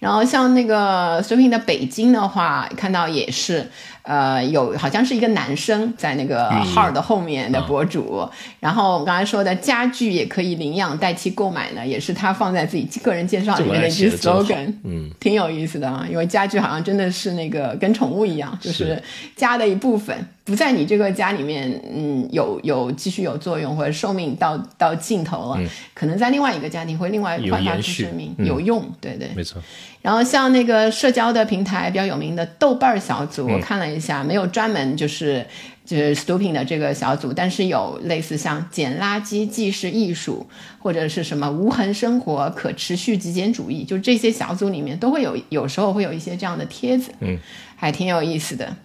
[0.02, 3.70] 然后像那个 n g 的北京的话，看到也是。
[4.04, 8.28] 呃，有好像是一个男生在那个号的后面的博主，
[8.60, 19.00] 然后我刚才说的家具也可以领养代替购买呢，也是他放在自己个人介绍里面的一句 slogan，嗯，挺有意思的啊，因为家具好像真的是那个跟宠物一样，就是。
[19.36, 25.60] 家的一部分，不在你这个家里面，嗯，有有继续有作用或者寿命到到尽头了，
[25.94, 29.62] 可能在另外一个家庭会另外焕发出生命，有用，对对，没错。
[30.02, 35.46] 然后像那个社交的平台比较有名的豆瓣小组，我看了一下，没有专门就是
[35.86, 40.48] 就是 stooping 的这个小组，但是有类似像捡垃圾既是艺术，
[40.80, 47.38] 或者是什么无痕生活、可持续极简主义，就这些小组里面都会有，有时候会有一些这样的帖子，嗯，
[47.76, 48.76] 还挺有意思的。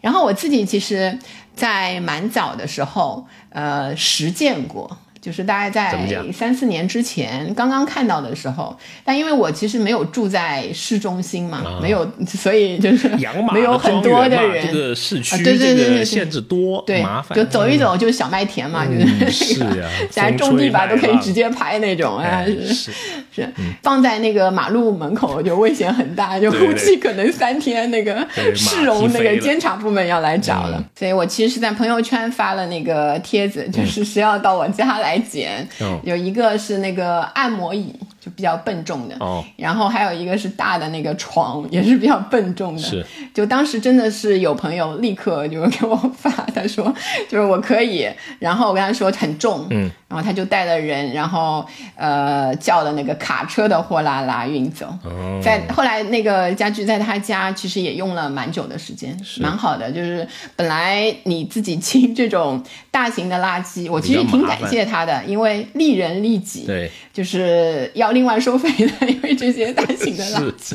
[0.00, 1.18] 然后我自己其实，
[1.54, 4.98] 在蛮早的时候，呃，实践过。
[5.26, 5.92] 就是大概在
[6.32, 13.08] 三四年之前刚刚看到的时候，但因为我其实没有住在市中心嘛，没有，所以就是
[13.52, 14.68] 没有很多的人。
[14.68, 17.36] 这个市区对对对对限制多，对麻烦。
[17.36, 18.92] 就走一走就是小麦田嘛，就
[19.26, 22.92] 是是呀，现在种地吧都可以直接拍那种啊，是
[23.34, 30.80] 是放在那个马路门口就危险很大，就 估计可能三天那个 市容那个监察部门要来找了。
[30.96, 35.66] 所以我其实是在朋友圈发了那个帖子，就是谁要到我家来捡。
[36.02, 37.94] 有一个是那个按摩椅，
[38.26, 42.82] 就比较笨重的，哦，然后还有一个是大的那个床，也是比较笨重的。
[42.82, 46.92] 是，就当时真的是有朋友立刻就给我发，他说
[47.28, 48.08] 就是我可以，
[48.40, 54.86] 然后我跟他说很重，嗯，然后他就带了人，然后呃叫了那个卡车的货拉拉运走。
[55.04, 59.92] 哦，在后来那个家具在他家其实也用了蛮久的时间，蛮好的。
[59.92, 62.60] 就是本来你自己清这种
[62.90, 70.74] 大型的垃圾，我其实挺感谢他的，因为利人利己，对，就是要另外收费的， 因为这些大型的垃圾。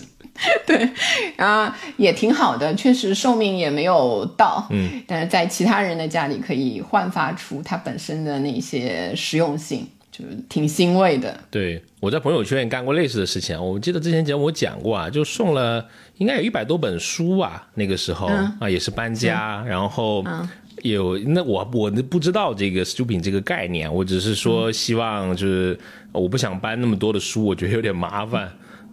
[0.66, 0.90] 对，
[1.36, 11.38] 然后也挺好的，确实寿命也没有到，嗯，但是在其他人的家里可以焕发出它本身的那些实用性，就挺欣慰的。
[11.52, 15.86] 对，我在朋友圈也干过类似的事情，我记得之前节目我讲过啊，就送了
[16.18, 18.28] 应该有一百多本书啊，那个时候、
[18.60, 20.24] 啊也是搬家，然后。
[20.84, 25.78] 有那我我不知道这个 stupid 这个概念，我只是说希望就是
[26.12, 28.52] 我不想搬那么多的书，我觉得有点麻烦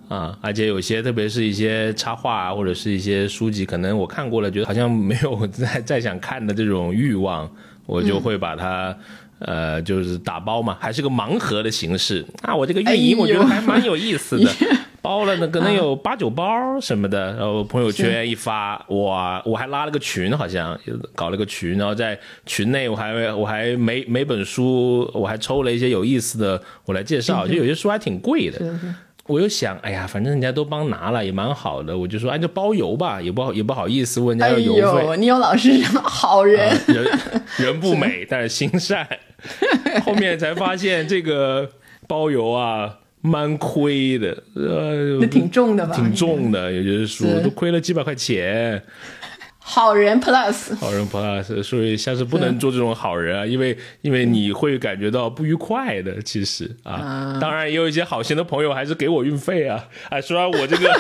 [0.09, 7.51] 啊，而且有些特别是一些插画或者是一些书籍，可能我看过了，觉得好像没有 再再想看的这种欲望，
[7.87, 8.97] 我就会把它。
[9.41, 12.53] 呃，就是打包嘛，还是个盲盒的形式啊。
[12.53, 14.51] 我这个运营我觉得还蛮有意思的，
[15.09, 17.33] 包了呢，可能有八九包什么的。
[17.33, 20.79] 然后朋友圈一发，哇，我还拉了个群，好像
[21.15, 27.47] 搞了个群，然后在群内我还我还每每本书我还抽了一些有意思的，我来介绍。
[27.47, 28.61] 就有些书还挺贵的。
[29.27, 35.17] 我又想，哎呀，反正人家都帮拿了，也蛮好的，我就说，哎，就包邮吧，也不好也不好意思问人家要邮费。
[35.17, 35.71] 你有老是
[36.03, 37.19] 好人，人
[37.57, 39.09] 人不美， 但是心善。
[40.05, 41.71] 后面才发现这个
[42.07, 45.95] 包邮啊，蛮亏的，呃，那挺重的吧？
[45.95, 48.83] 挺重的，有些书都亏了几百块钱。
[49.61, 56.23] 好人 plus，好人 plus，所以下次不能做这种好人啊，因为因为你会感觉到不愉快的。
[56.23, 60.91] 其实啊，当然也有一些好心的朋友还是给我运费啊，哎，虽然我这个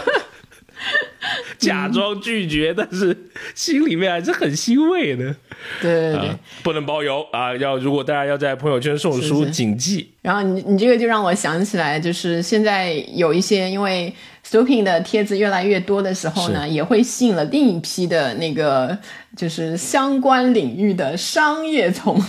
[1.59, 3.16] 假装拒绝，但是
[3.55, 5.35] 心里面还是很欣慰的。
[5.83, 6.31] 对对对，
[6.62, 7.55] 不能包邮啊！
[7.57, 10.09] 要如果大家要在朋友圈送书，谨记。
[10.23, 14.12] 然后你你这个就让我想起来，就是现在有一些因为
[14.47, 18.97] Stuping 的帖子越来越多的时候呢，也会吸引了另一批的那个
[19.37, 22.21] 就是相关领域的商业从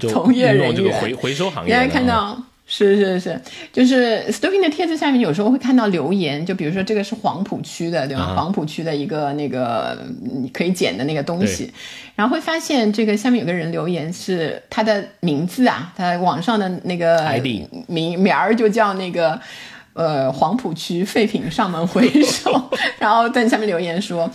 [0.00, 2.42] 从业人员，这个回回收行业，大家看到。
[2.70, 3.40] 是是是，
[3.72, 8.34] 就是 Stuping 的帖子下面有时候会看到留言，就比如说这个是黄浦区的，对吧？
[8.36, 9.98] 黄浦区的一个那个
[10.52, 11.72] 可以捡的那个东西，
[12.14, 17.40] 然后会发现这个下面有个人留言是他的名字啊，他网上的那个
[17.86, 19.40] 名名儿就叫那个
[19.94, 24.30] 呃黄浦区废品上门回收， 然后在下面留言说。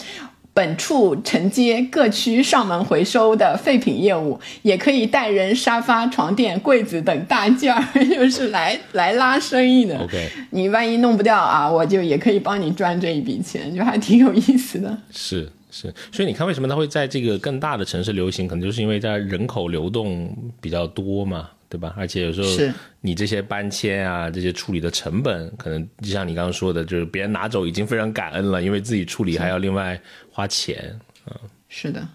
[0.54, 9.98] 本处承接各区上门回收的废品业务，也可以带人沙发、床垫、柜子等大件儿， 就是来来拉生意的。
[9.98, 14.96] OK，你万一弄不掉啊，我就也可以帮你赚这一笔钱，就还挺有意思的。
[15.12, 18.48] 是是，所以你看，为什么它会在这个更大的城市流行？
[18.48, 21.50] 可能就是因为在人口流动比较多嘛。
[21.74, 21.92] 对吧？
[21.98, 30.96] 而且有时候你这些搬迁啊，这些处理的成本，可能就像你刚刚说的，就是别人拿走已经非常感恩了，因为自己处理还要另外花钱。
[31.26, 31.34] 嗯，
[31.70, 32.08] 是的。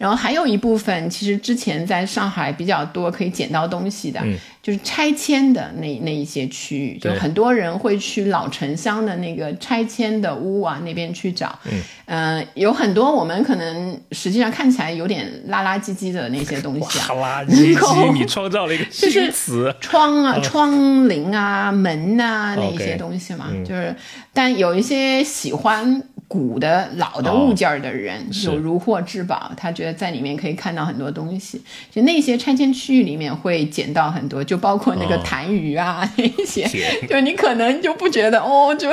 [0.00, 4.18] 然后还有一部分，其实之前在上海比较多可以捡到东西的，
[4.62, 11.58] 就是拆迁的那那一些区域，就很多人会去老城乡的那个拆迁的屋啊那边去找。
[12.06, 20.72] 嗯，有很多我们可能实际上看起来有点垃垃唧唧的那些东西啊，垃圾唧，你创造了一个新词，窗啊、窗
[21.04, 23.94] 棂啊、门啊那一些东西嘛，就是，
[24.32, 26.02] 但有一些喜欢。
[26.30, 31.60] 古的老的物件的人有如获至宝，他觉得在里面可以看到很多东西。
[31.90, 36.68] 就那些拆迁区域里面会捡到很多，就包括那个痰盂啊 那些，
[37.08, 38.88] 就你可能就不觉得哦，就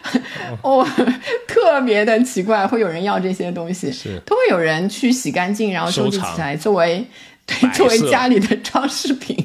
[0.62, 0.88] 哦。
[1.46, 3.92] 特别的奇怪，会有人要这些东西，
[4.24, 7.04] 都会有人去洗干净，然后收集起来作为。
[7.74, 9.36] 作为家里的装饰品，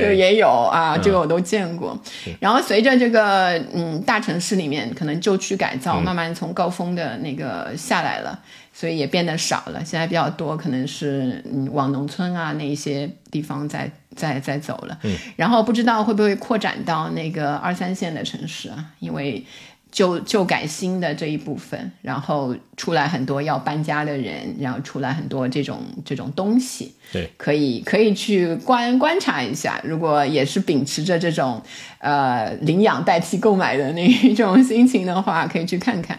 [0.00, 1.98] 就也有啊，这个我都见过。
[2.40, 8.38] 然后随着这个嗯大城市里面可能旧区改造，慢慢从高峰的那个下来了，
[8.72, 9.84] 所以也变得少了。
[9.84, 14.98] 现在比较多可能是嗯往农村啊那一些地方在在在走了。
[15.36, 19.44] 然后不知道会不会扩展到那个二三线的城市啊，因为。
[19.92, 29.78] 旧旧改新的这一部分，然后出来很多要搬家的人，然后出来很多这种这种东西，对，可以可以去观观察一下。
[29.84, 31.62] 如果也是秉持着这种
[31.98, 36.18] 呃领养代替购买的那一种心情的话，可以去看看。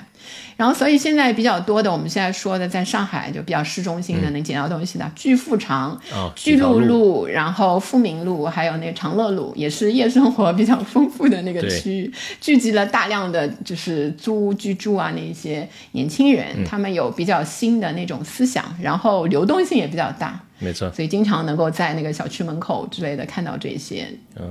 [0.56, 6.00] 然后，所以现在比较多的，我们现在说的，在上海就比较市中心的能捡到东西的，巨富长、
[6.36, 24.08] 巨鹿路，然后富民路，还有那个长乐路，也是夜生活比较丰富的那个区域，聚集了大量的就是租屋居住啊那些年轻人，他们有比较新的那种思想，然后流动性也比较大，没错，所以经常能够在那个小区门口之类的看到这些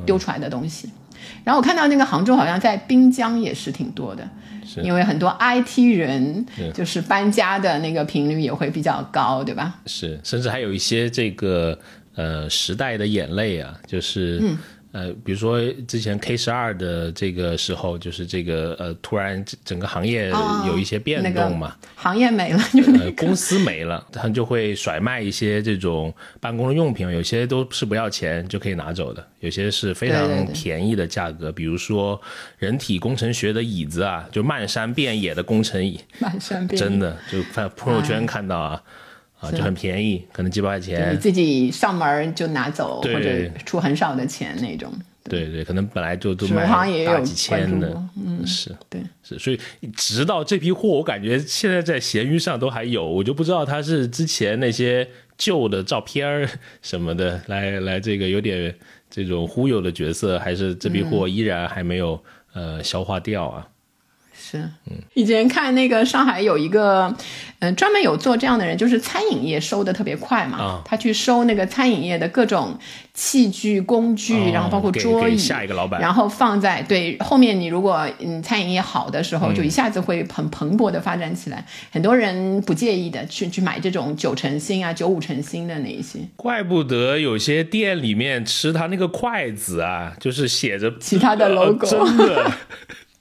[0.06, 0.88] 丢出来的东西。
[1.44, 4.28] 然后我看到那个杭州好像在滨江也是挺多的。
[4.82, 9.80] 因为很多 IT 人就是搬家的那个频率也会比较高，对吧？
[9.86, 11.76] 是，甚至还有一些这个
[12.14, 14.40] 呃时代的眼泪啊，就是。
[14.92, 20.28] 呃，比如说之前 K 十二的这个时候，就是这个呃，突然整个行业
[20.66, 22.60] 有一些变动嘛，行业没了，
[23.00, 32.20] 呃，公司没了，他就会甩卖一些这种办公的用品，有些都是不要钱就可以拿走的，有些是非常便宜的价格，比如说
[32.58, 38.82] 人体工程学的椅子啊，就漫山遍野的工程椅，漫山遍野，真的就在朋友圈看到啊。
[39.42, 44.90] 啊，就很便宜，可能几百块钱，你自己上门就拿走，或者出很少的钱那种。
[45.24, 45.48] 对。
[45.48, 46.64] 对，可能本来就都卖
[47.04, 49.58] 大几千的，嗯，是，对，是，所以
[49.96, 56.48] 直到这批货，我感觉现在在闲鱼上都还有，我就不知道它是之前那些旧的照片儿
[56.80, 58.72] 什么的来来这个有点
[59.10, 62.20] 这种忽悠的角色，还是这批货依然还没有
[62.52, 63.66] 呃消化掉啊。
[64.44, 64.58] 是，
[64.90, 67.14] 嗯，以前看那个上海有一个，
[67.60, 72.76] 嗯，专门有做这样的人，就是餐饮业收的特别快嘛，啊，他去收那个餐饮业的各种
[73.14, 92.50] 器具工具，然后包括桌椅，下一个老板，然后放在对后面，你如果嗯餐饮业好的时候，就一下子会很蓬勃的发展起来，很多人不介意的去去买这种九成新啊、九五成新的那一些，怪不得有些店里面吃他那个筷子啊，就是写着其他的 logo，真的。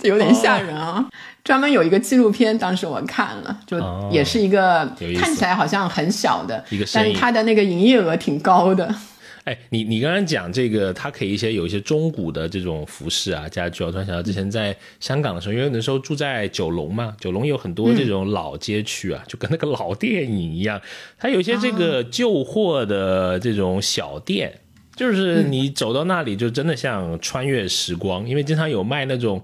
[0.03, 1.07] 有点吓人啊！
[1.43, 3.77] 专门有一个纪录片，当时我看了，就
[4.11, 4.85] 也是一个
[5.17, 8.93] 看起来好像很小的，但是它的那个营业额挺高的。
[9.43, 13.83] 哎，你你刚刚讲这个，它可以一些有一些中古的这种服饰啊，家具。
[13.83, 20.79] 我突然想到之前在香港的时候，因为那时候住在九龙嘛，九龙有很多这种老街区啊，就跟那个老电影一样，
[21.17, 24.59] 它有一些这个旧货的这种小店，
[24.95, 29.43] 就是你走到那里就真的像穿越时光，因为经常有卖那种。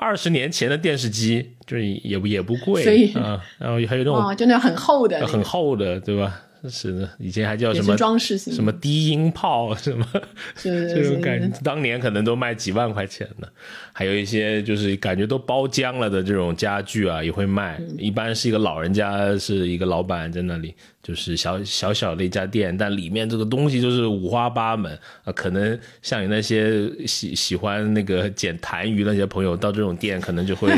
[0.00, 2.82] 二十年前的电视机就是也也不贵
[3.20, 6.40] 啊，然后还有那种真的很厚的，很厚的，对吧？
[6.68, 10.06] 是的，以前还叫什么装饰型，什么低音炮，什么
[10.54, 13.48] 这种感觉，当年可能都卖几万块钱的。
[13.92, 17.80] 还有一些就是感觉都包浆了的这种家具啊，也会卖。
[17.98, 25.32] 一般是一个老人家，是一个老板在那里，就是小小小的一家店，但里面这个东西就是五花八门啊。
[25.32, 30.72] 可能像你那些喜喜欢那个捡痰盂那些朋友，到这种店可能就会。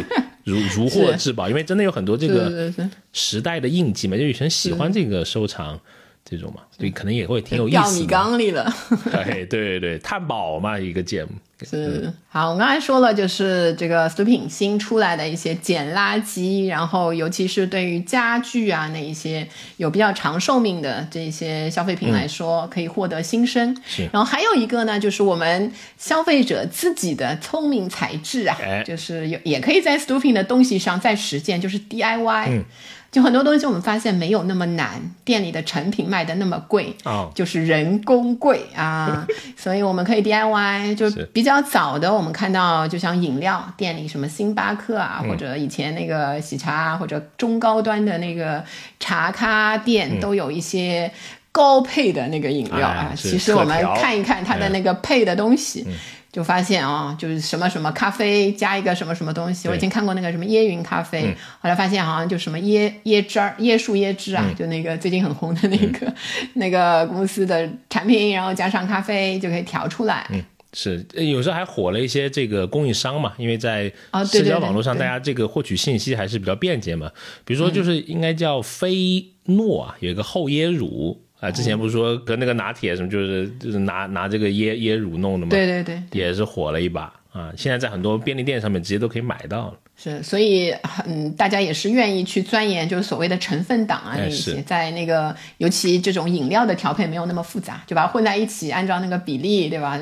[0.45, 2.72] 如 如获至宝，因为真的有很多这个
[3.12, 5.78] 时代的印记嘛，就有些人喜欢这个收藏
[6.24, 7.78] 这种嘛，所以可能也会挺有意思。
[7.78, 8.72] 掉米缸里了，
[9.12, 11.30] 对对对，探宝嘛，一个节目。
[11.64, 19.46] 是好，我刚才说了，就是这个 Stupin 新出来的一些捡垃圾，然后尤其是对于家具啊那一些
[19.76, 23.76] 有比较长寿命的这些消费品来说，可以获得新生。
[23.84, 32.46] 是，然后还有一个呢，就是我们消费者自己的聪明才智啊，就是有也可以在 Stupin 的东西上再实践，就是 DIY。
[32.48, 32.64] 嗯。
[33.12, 40.96] 就很多东西，我们发现没有那么难，店里的成品卖的那么贵，哦，就是人工贵啊， 所以我们可以 DIY。
[40.96, 48.64] 就比较早的，我们看到，就像饮料店里，什么星巴克啊，或者以前那个喜茶，啊或者中高端的那个
[48.98, 51.12] 茶咖店，都有一些
[51.52, 53.12] 高配的那个饮料啊。
[53.14, 55.86] 其实我们看一看它的那个配的东西。
[56.33, 66.14] 就发现啊，就是什么什么咖啡加一个什么什么东西，我以前看过那个什么椰云咖啡，后来发现好像就什么椰椰汁儿、椰树椰汁啊，就那个最近很红的那个
[66.55, 70.26] 那个公司的产品，然后加上咖啡就可以调出来。
[70.30, 73.93] 嗯，是有时候还火了一些这个供应商嘛，因为在
[74.24, 77.11] 社交网络上大家这个获取信息还是比较便捷嘛。
[77.45, 81.20] 比如说就是应该叫菲诺啊，有一个厚椰乳。
[81.43, 87.53] 啊，之前不是说跟那个拿铁什么，就是就是拿拿这个椰椰乳弄的嘛，对对对，也是火了一把啊。
[87.57, 89.74] 现在在很多便利店上面直接都可以买到了。
[89.95, 90.70] 是，所以
[91.07, 99.99] 嗯，大家也是愿意去钻研，就是所谓的成分党啊那些，在那个尤其这种饮料的调配没有那么复杂，就把它混在一起，按照那个比例，对吧？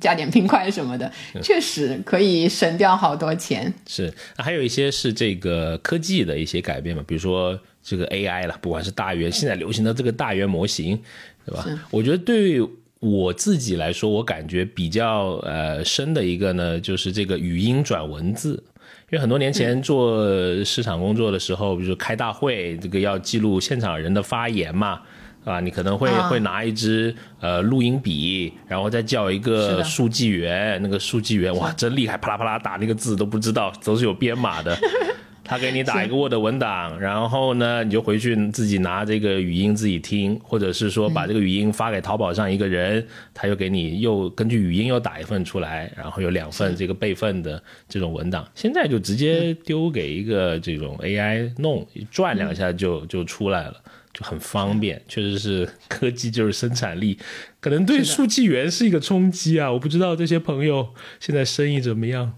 [0.00, 1.12] 加点冰块什么的，
[1.42, 3.72] 确实可以省掉好多钱。
[3.86, 7.56] 是，还有一些是这个科技的一些改变嘛，比如说
[7.88, 11.00] 这个 AI 了，不管是大语现在流行的这个大语言模型，
[11.46, 11.64] 对吧？
[11.90, 12.60] 我觉得对
[13.00, 18.62] 我自己来说，我感觉比较呃深的一个呢，就是这个语音转文字。
[19.10, 20.22] 因为很多年前做
[20.62, 25.00] 市场工作的时候，比如说开大会，这个要记录现场人的发言嘛，
[25.46, 34.76] 啊，你可能会会拿一支呃录音笔，然后再叫一个书记员，那个书记员哇真厉害，啪啦啪啦打那个字都不知道，都是有编码的。
[35.48, 48.46] 他给你打一个 Word 文档，然后呢，你就回去自己拿这个语音自己听，或者是说把这个语音发给淘宝上一个人，他又给你又根据语音又打一份出来，然后有两份这个备份的这种文档。
[48.54, 53.74] 现在就直接丢给一个这种 AI 弄，转两下就就出来了，
[54.12, 55.00] 就很方便。
[55.08, 57.18] 确实是科技就是生产力，
[57.58, 59.72] 可能对书记员是一个冲击啊！
[59.72, 60.88] 我不知道这些朋友
[61.18, 62.34] 现在生意怎么样。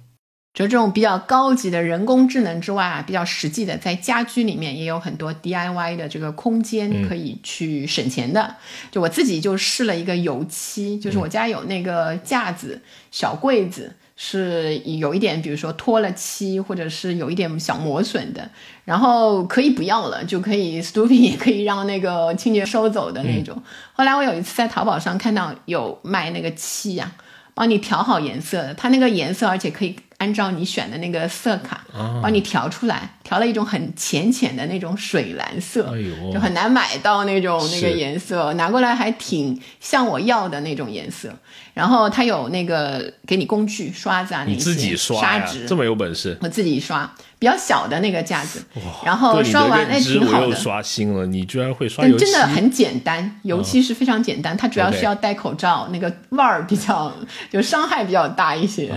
[0.53, 8.57] 就这种比较高级的人工智能之外啊，比较实际的，在家居里面也有很多 DIY 的这个空间可以去省钱的。
[8.90, 12.82] 就我自己就试了一个油漆，就是我家有那个架子、
[13.12, 18.51] 小柜子，是有一点，比如说脱了漆，或者是有一点小磨损的，
[18.84, 23.62] 然后可以不要了，就可以 stooping 也可以让那个清洁收走的那种。
[23.92, 27.12] 后来我有一次在淘宝上看到有卖那个漆呀，
[27.55, 29.94] 帮你调好颜色的，它那个颜色而且可以。
[30.21, 31.81] 按照你选的那个色卡，
[32.23, 35.95] 帮你调出来，调了一种很浅浅的那种水蓝色，
[36.31, 41.35] 就很难买到那种那个颜色，拿过来还挺像我要的那种颜色。
[41.73, 47.11] 然后它有那个给你工具刷子啊，那些砂纸，这么有本事，我自己刷。
[47.41, 48.62] 比较小的那个架子，
[49.03, 50.55] 然后刷完哎挺好的。
[50.55, 52.26] 刷新了，你居然会刷油漆？
[52.26, 57.11] 真的很简单，油漆是非常简单，它主要是要戴口罩，那个味儿比较
[57.51, 58.93] 就伤害比较大一些，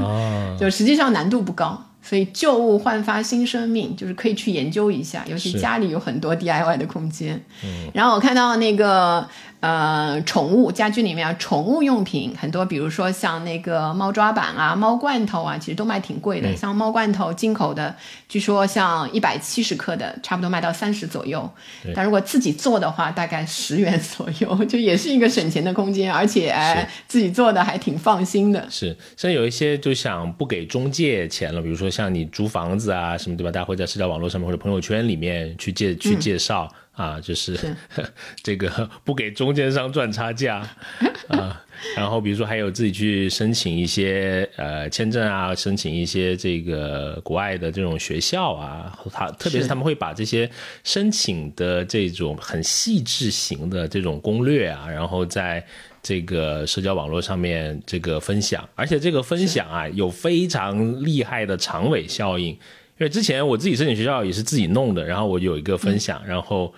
[0.60, 1.82] 就实际上难度不高。
[2.04, 7.42] 所以旧物焕发新生命，就是可以去研究一下，尤其家里有很多 DIY 的空间。
[7.64, 9.28] 嗯，然后我看到那个。
[9.64, 16.54] 呃，宠物家居里面啊，宠物用品很多，比如说像那个猫抓板啊、猫罐头啊，其实都卖挺贵的。
[16.54, 17.96] 像猫罐头进口的，
[18.28, 21.50] 据说像一百七十克的，差不多卖到三十左右。
[21.96, 28.68] 但如果自己做的话，大概十元左右，就也是一个省钱的空间，而且哎，自己做的还挺放心的。
[28.70, 33.52] 是，像有一些就想不给中介钱了，比如说像你租房子啊什么，对吧？
[33.52, 36.68] 大家会在社交网络上面或者朋友圈里面去介去介绍。
[36.94, 37.58] 啊，就是
[38.44, 40.58] 这个 不给中间商赚差价
[41.28, 41.60] 啊，
[41.98, 50.48] 然后比如说还有自己去申请一些呃签证啊，申请一些这个国外的这种学校啊，他特别是他们会把这些
[50.84, 55.66] 申请的这种很细致型的这种攻略啊，然后在
[56.04, 62.50] 这个社交网络上面这个分享，而且这个分享啊有非常厉害的长尾效应。
[62.50, 62.58] 因
[63.00, 66.74] 为之前我自己申请学校也是自己弄的，然后我有一个分享，然后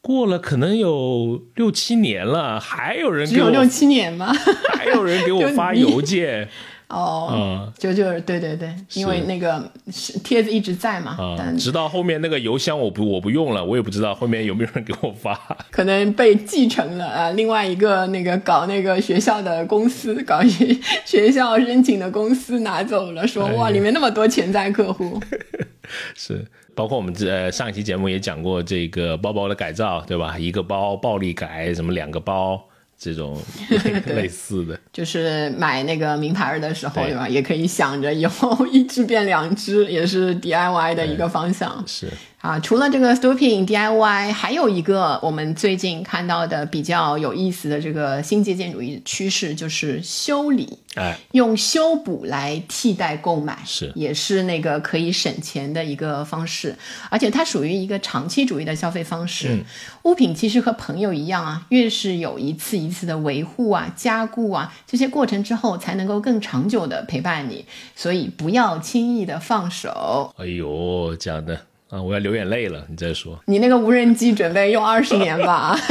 [0.00, 4.32] 过了可能有六七年了，还有人只有六七年吗？
[4.74, 6.48] 还有人给我发邮件。
[6.88, 9.68] 哦，就就是对对对，因为那个
[10.22, 15.34] 帖子一直在嘛，但直到后面那个邮箱我不我不用了，我也不知道后面有没有人给我发，
[15.70, 25.20] 可能被继承了啊，另外一个那个搞那个学校的公司，搞学学校申请的公司拿走了，说哇，里面那么多潜在客户，
[26.14, 26.46] 是。
[26.76, 30.38] 包括我们这上一期节目也讲过这个包包的改造，对吧？
[30.38, 32.62] 一个包暴力改，什么两个包。
[32.98, 33.40] 这种
[34.06, 37.28] 类似的，就是买那个名牌的时候，对吧？
[37.28, 41.82] 也可以想着以后 一只变两只，也是 DIY 的一个方向。
[41.86, 42.08] 是。
[42.46, 56.76] 啊，除了这个 stooping DIY，还有一个我们最近看到的比较有意思的这个新节俭主义趋势，就是修理，哎，用修补来替代购买，是，也是那个可以省钱的一个方式，
[57.10, 59.64] 而且它属于一个长期主义的消费方式。
[60.04, 67.64] 物品其实和朋友一样啊，越是有一次一次的维护啊、加固啊这些过程之后，才能够更长久的陪伴你，
[67.96, 70.32] 所以不要轻易的放手。
[70.38, 71.62] 哎呦，讲的。
[71.88, 72.02] 啊！
[72.02, 73.38] 我要流眼泪了，你再说。
[73.46, 75.78] 你那个无人机准备用二十年吧？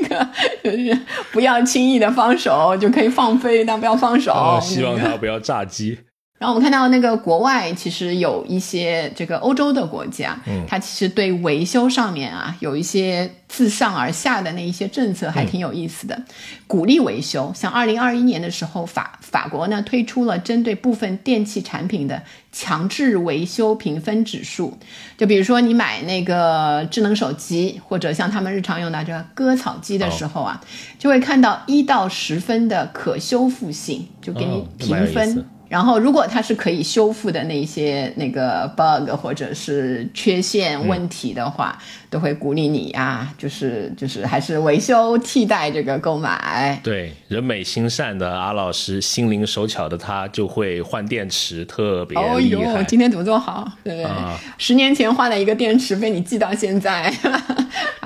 [0.00, 0.28] 那个
[0.62, 0.98] 就是
[1.32, 4.58] 不要轻易的放手，就可以放飞，但不要放手。
[4.60, 5.98] 希望它不要炸机。
[6.38, 16.22] 然后我们看到那个国外其实有一些这个欧洲的国家，嗯，它其实对维修上面啊有一些自上而下的那一些政策还挺有意思的，
[16.68, 17.52] 鼓励维修。
[17.56, 22.22] 像二零二一年的时候，法法国呢推出了针对部分电器产品的
[22.52, 24.78] 强制维修评分指数，
[25.16, 30.60] 就比如说你买那个智能手机或者像他们日常用的这个割草机的时候啊，
[31.00, 35.44] 就会看到一到十分的可修复性，就给你评分。
[35.68, 41.78] 然后，如果它是可以修复的那些那个 bug 或者是缺陷问题的话。
[42.10, 46.80] 都会鼓励你啊，就是就是还是维修替代这个购买。
[46.82, 52.18] 对，人美心善的阿老师，心灵手巧的他就会换电池，特别。
[52.18, 53.70] 哦呦，今天怎么这么好？
[53.84, 54.06] 对对，
[54.56, 57.12] 十年前换了一个电池，被你记到现在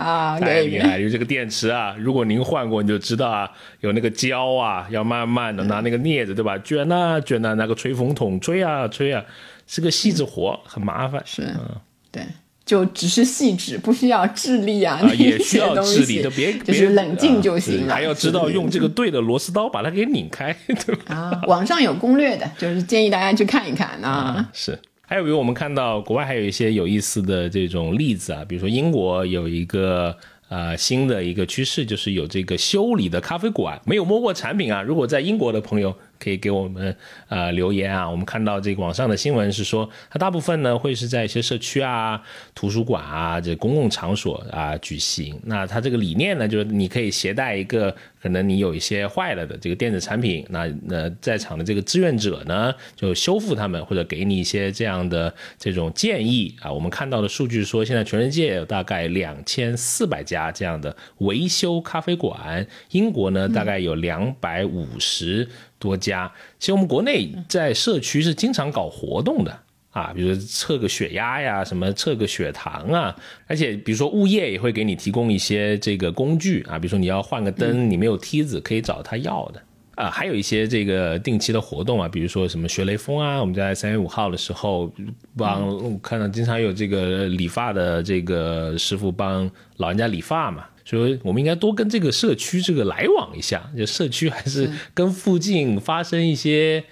[0.03, 1.01] 啊，太厉害！
[1.01, 3.51] 就这个电池啊，如果您换过，你就知道啊，
[3.81, 6.59] 有那个胶啊，要慢慢的拿那个镊子，对吧？
[6.59, 9.25] 卷啊卷啊，拿个吹风筒吹啊吹啊，
[9.67, 11.23] 是个细致活，很麻烦。
[11.25, 11.81] 是，嗯，
[12.11, 12.23] 对。
[12.65, 17.93] 就只是细致，不需要智力啊，也需要智力，就别就是冷静就行了。
[17.93, 21.13] 还要知道用这个对的螺丝刀把它给拧开，对吧？
[21.13, 24.49] 啊，网上有攻略的，就是建议大家去看一看啊。
[24.53, 30.17] 是，还有比如我们看到国外还有一些有意思的这种例子啊，比如说英国有一个
[30.49, 34.83] 呃新的一个趋势，就是有这个修理的咖啡馆，没有摸过产品啊。
[34.83, 35.97] 如果在英国的朋友。
[36.23, 36.95] 可以给我们
[37.29, 42.23] 呃留言啊，我们看到这个网上的新闻是说，它大部分呢会是在一些社区啊、
[42.55, 45.41] 图书馆啊这公共场所啊举行。
[45.45, 47.93] 那它这个理念呢，就是你可以携带一个
[48.23, 56.73] 可能你有一些坏了的这个电子产品，那那在场的这个志愿者呢就修复他们，或者给你一些这样的这种建议啊。
[56.73, 65.49] 我们看到的数据说，现在全世界有大概两千四百家这样的维修咖啡馆，英国呢大概有两百五十。
[65.83, 66.31] 多家，
[66.61, 69.59] 其实我们国内在社区是经常搞活动的
[69.91, 73.17] 啊，比如测个血压呀，什么测个血糖啊，
[73.49, 79.61] 而且比如说物业也会给你提供一些这个工具啊，比如说你要换个灯，你没有梯子可以找他要的。
[79.97, 84.91] 啊，还有一些这个定期的活动啊，比如说什么学雷锋啊，我们在三月五号的时候
[85.37, 90.65] 帮看到经常有这个理发的这个师傅帮老人家理发嘛。
[90.85, 96.85] 所以，我们应该多跟这个社区这个来往一下，就社区还是跟附近发生一些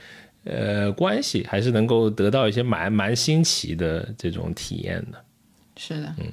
[0.44, 5.18] 呃关系，还是能够得到一些蛮蛮新奇的这种体验的。
[5.76, 6.26] 是的，嗯，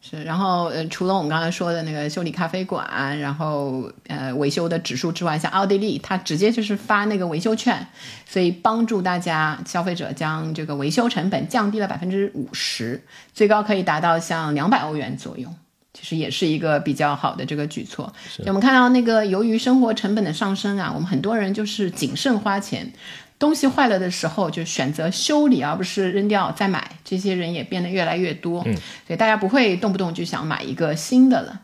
[0.00, 0.22] 是。
[0.24, 7.86] 然后，呃，除了我们刚才说的那个修理咖啡馆，然后呃维修的指数之外，像奥地利，它直接就是发那个维修券，
[8.24, 13.02] 所以帮助大家消费者将这个维修成本降低了百分之五十，
[13.34, 15.52] 最高可以达到像两百欧元左右。
[15.98, 18.12] 其实也是一个比较好的这个举措。
[18.46, 22.92] 我们看到那个，由于生活成本的上升啊，我们很多人就是谨慎花钱，
[23.38, 26.92] 东西坏了的时候就选择修理，而不是扔掉再买。
[27.04, 31.60] 这些人也变得越来越多，所以大家不会动不动就想买一个新的了。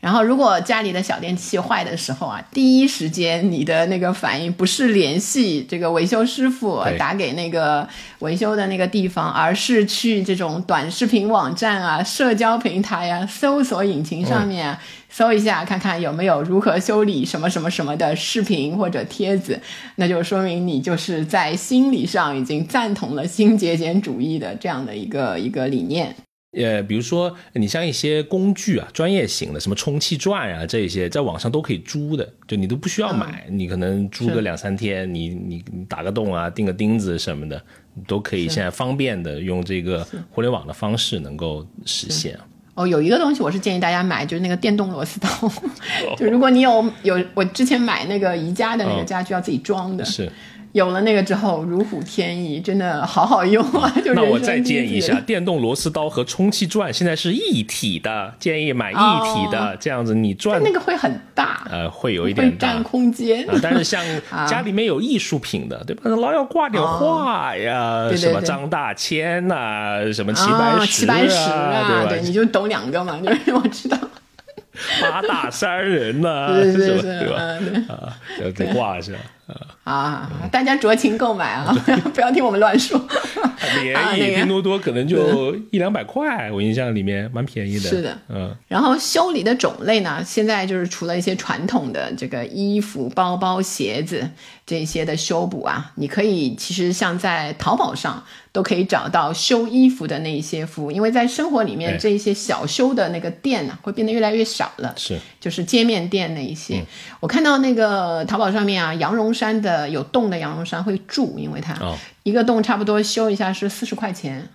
[0.00, 7.86] 然后，如果家里的小电器坏的时候啊，第一时间你的那个反应不是联系这个维修师傅，打给那个
[8.20, 14.78] 维修的那个地方，而是去这种短视频网站啊、社交平台啊、搜索引擎上面
[15.10, 19.60] 搜一下，看看有没有如何修理什么什么什么的视频或者帖子，
[19.96, 26.14] 那就说明你就是在心理上已经赞同了新节俭主义的这样的一个一个理念。
[26.58, 37.62] 呃，比如说你像一些工具啊，专业型的，什么充气钻啊，这些在网上都可以租的，就你都不需要买，你可能租个两三天，你你打个洞啊，钉个钉子什么的，
[38.06, 42.38] 都可以现在方便的用这个互联网的方式能够实现。
[42.74, 45.28] 哦，有一个东西我是建议大家买，就是那个电动螺丝刀，
[46.16, 50.04] 就如果你有有，我之前买那个宜家的那个家具要自己装的。
[50.04, 50.30] 是。
[50.72, 53.92] 有了那个之后，如虎添翼，真的好好用啊！
[54.04, 63.46] 就那我再建议一下，电动螺丝刀和充气钻现在是一体的，建议买一体的，这样子你转那个会很大，呃，会有一点占空间。
[63.62, 64.04] 但是像
[64.46, 66.02] 家里面有艺术品的， 对吧？
[66.10, 70.50] 老要挂点画呀，什么张大千呐，什么齐
[71.06, 73.96] 白石啊，对对你就懂两个嘛， 就是我知道。
[75.02, 77.40] 八大山人呐，是是是，对吧？
[77.88, 79.18] 啊，要得挂是吧？
[79.84, 81.74] 啊，大家酌情购买啊，
[82.14, 83.00] 不要听我们乱说。
[83.82, 87.88] 便 宜， 拼多多可能就一两百块，我印象里面蛮便宜的。
[87.88, 88.54] 是的，嗯。
[88.68, 94.28] 然后修理的种类呢，现在就是除了一些传统的这个衣服、包包、鞋子
[94.66, 98.24] 这些的修补啊，你可以其实像在淘宝上。
[98.50, 104.92] 都可以找到修衣服的那一些服务，因为在生活里面这一些小修的那个店呢，会变得越来越少了。
[104.96, 106.82] 是，就是街面店那一些。
[107.20, 111.74] 我看到那个淘宝上面啊，羊绒山的有洞的羊绒衫会住，因为它
[112.24, 114.48] 一个洞差不多修一下是四十块钱，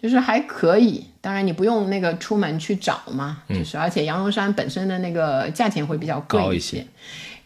[0.00, 1.04] 就是还可以。
[1.20, 6.84] 当然你不用那个出门去找嘛，就是而且羊绒衫本身的那个价钱会比较贵一些。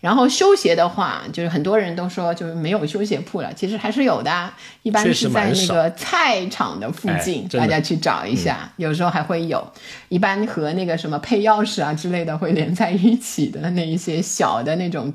[0.07, 4.53] 然后修鞋的话，就是很多人都说就是没有修鞋铺了，其实还是有的，
[4.85, 9.69] 一般是在那个菜场的附近，大家去找一下，有时候还会有，
[10.09, 15.13] 一般和那个什么配钥匙啊之类的会连在一起的那一些小的那种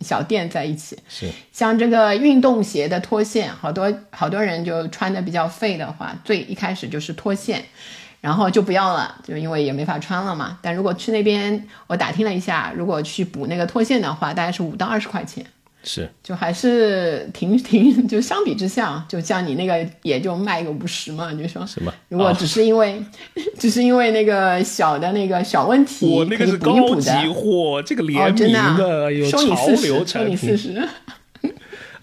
[0.00, 0.98] 小店在一起。
[1.08, 7.64] 是，像这个运动鞋的脱线，好多好多人就穿的比较废的话，最一开始就是脱线。
[8.24, 10.58] 然后就不要了，就因为也没法穿了嘛。
[10.62, 15.44] 但如果去那边，我打听了一下，如果去补那个脱线的话，大概是五到二十块钱。
[15.82, 21.92] 是，就还是挺挺，就相比之下，就像你那个也就卖个五十嘛，你就说什么？
[22.08, 23.04] 如果只是因为，
[23.60, 29.38] 只是因为那个小的那个小问题，我那个是高级货，这个联名的，有潮
[29.82, 30.34] 流产品。
[30.34, 30.88] 收你四十。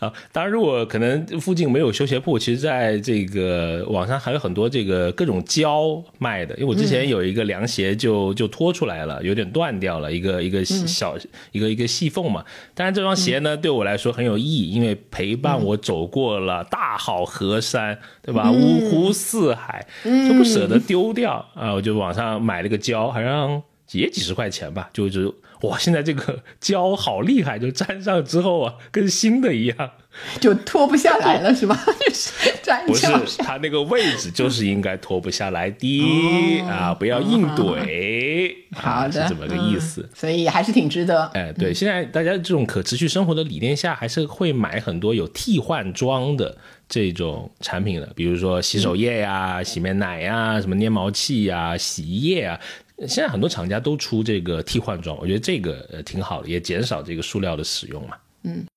[0.01, 6.55] 啊， 当然，如果可能附近没有修鞋铺，其实在这个网上还有很多这个各种胶卖的。
[6.55, 11.15] 因为我之前有一个凉鞋就就脱出来了，有点断掉了一个一个小
[11.51, 12.43] 一个一个细缝嘛。
[12.73, 18.51] 但是，这双鞋呢对我来说很有意义，因为陪伴我走过了大好河山，对吧？
[18.51, 21.73] 五湖四海，就不舍得丢掉啊！
[21.75, 25.31] 我就网上买了个胶，好像也几十块钱吧，就就。
[25.61, 29.91] 哇，现在这个胶好厉害，就粘上之后啊，跟新的一样，
[30.39, 31.79] 就脱不下来了，是吧？
[32.07, 32.31] 就 是
[32.63, 38.55] 粘不是，它那个位置就是应该脱不下来的啊，不要硬怼。
[38.73, 40.09] 好的，是这么个意思。
[40.15, 41.25] 所以还是挺值得。
[41.33, 46.57] 哎，对，现在大家这种可持续生活的理念下，还是会买很多有替换装的
[46.89, 52.59] 这种产品的，比如说洗手液呀、洗面奶呀、什么粘毛器呀、洗衣液啊。
[53.07, 58.15] 现在很多厂家都出这个替换装，我觉得这个呃挺好的，也减少这个塑料的使用嘛。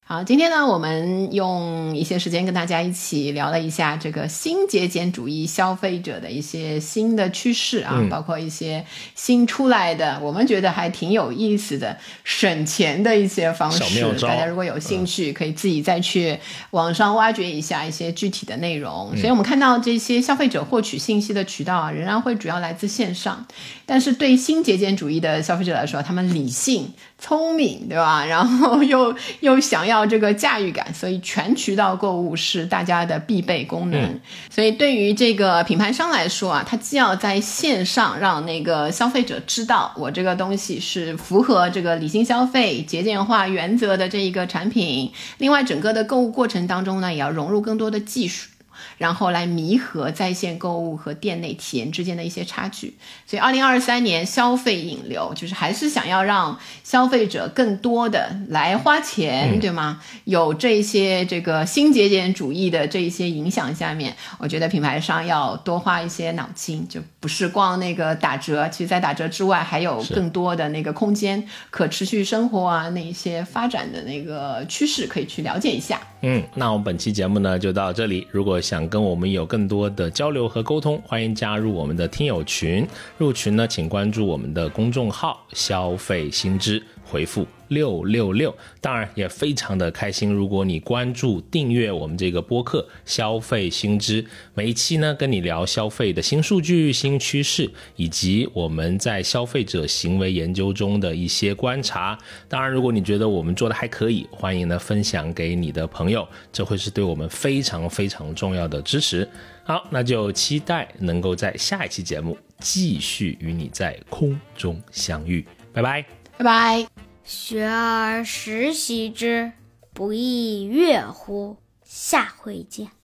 [0.07, 0.15] 嗯。
[0.15, 8.85] 好，今天呢，我们用一些时间跟大家一起聊了一下这个新节俭主义消费者的一些新的趋势啊，包括一些
[9.15, 14.03] 新出来的，我们觉得还挺有意思的省钱的一些方式。
[14.21, 16.39] 大家如果有兴趣，可以自己再去
[16.73, 19.17] 网上挖掘一下一些具体的内容。
[19.17, 23.47] 所以我们看到这些消费者获取信息的渠道啊，仍然会主要来自线上，
[23.87, 28.27] 但是对新节俭主义的消费者来说，他们理性、聪明，对吧？
[28.27, 29.94] 然后又又想要。
[29.95, 34.21] 要这个驾驭感，所以全渠道购物是大家的必备功能。
[34.51, 48.51] 所以对于这个品牌商来说啊，它既要在线上让那个消费者知道我这个东西是符合这个理性消费、节俭化原则的这一个产品，另外整个的购物过程当中呢，也要融入更多的技术。
[48.99, 52.95] 然后来弥合在线购物和店内体验之间的一些差距，
[53.27, 60.01] 所以二零二三年消费引流就是还是想要让消费者更多的来花钱，对吗？
[60.25, 76.01] 有这些这个新节俭主义的这一些影响下面，我觉得品牌商要多花一些脑筋，就不是光那个打折，其实在打折之外还有更多的那个空间，可持续生活啊那一些发展的那个趋势可以去了解一下。
[76.27, 82.87] 嗯，那我们本期节目呢就到这里，如果想跟我们有更多的交流和沟通，欢迎加入我们的听友群。
[83.19, 86.83] 入群呢，请关注我们的公众号“消费新知”。
[87.15, 90.33] 回复六六六，当然也非常的开心。
[90.33, 94.21] 如果你关注订阅我们这个播客《消费新知》，
[94.53, 102.19] 每一期呢跟你聊消费的新数据、新趋势，以及我们在消费者行为研究中的一些观察。
[102.49, 109.29] 当然，如果你觉得我们做的还可以，欢迎呢分享给你的朋友，这会是对我们非常非常重要的支持。
[109.63, 115.47] 好，那就期待能够在下一期节目继续与你在空中相遇。
[115.73, 116.24] 拜拜。
[116.37, 116.87] 拜拜。
[117.23, 119.53] 学而时习之，
[119.93, 121.57] 不亦说乎？
[121.83, 122.95] 下回见。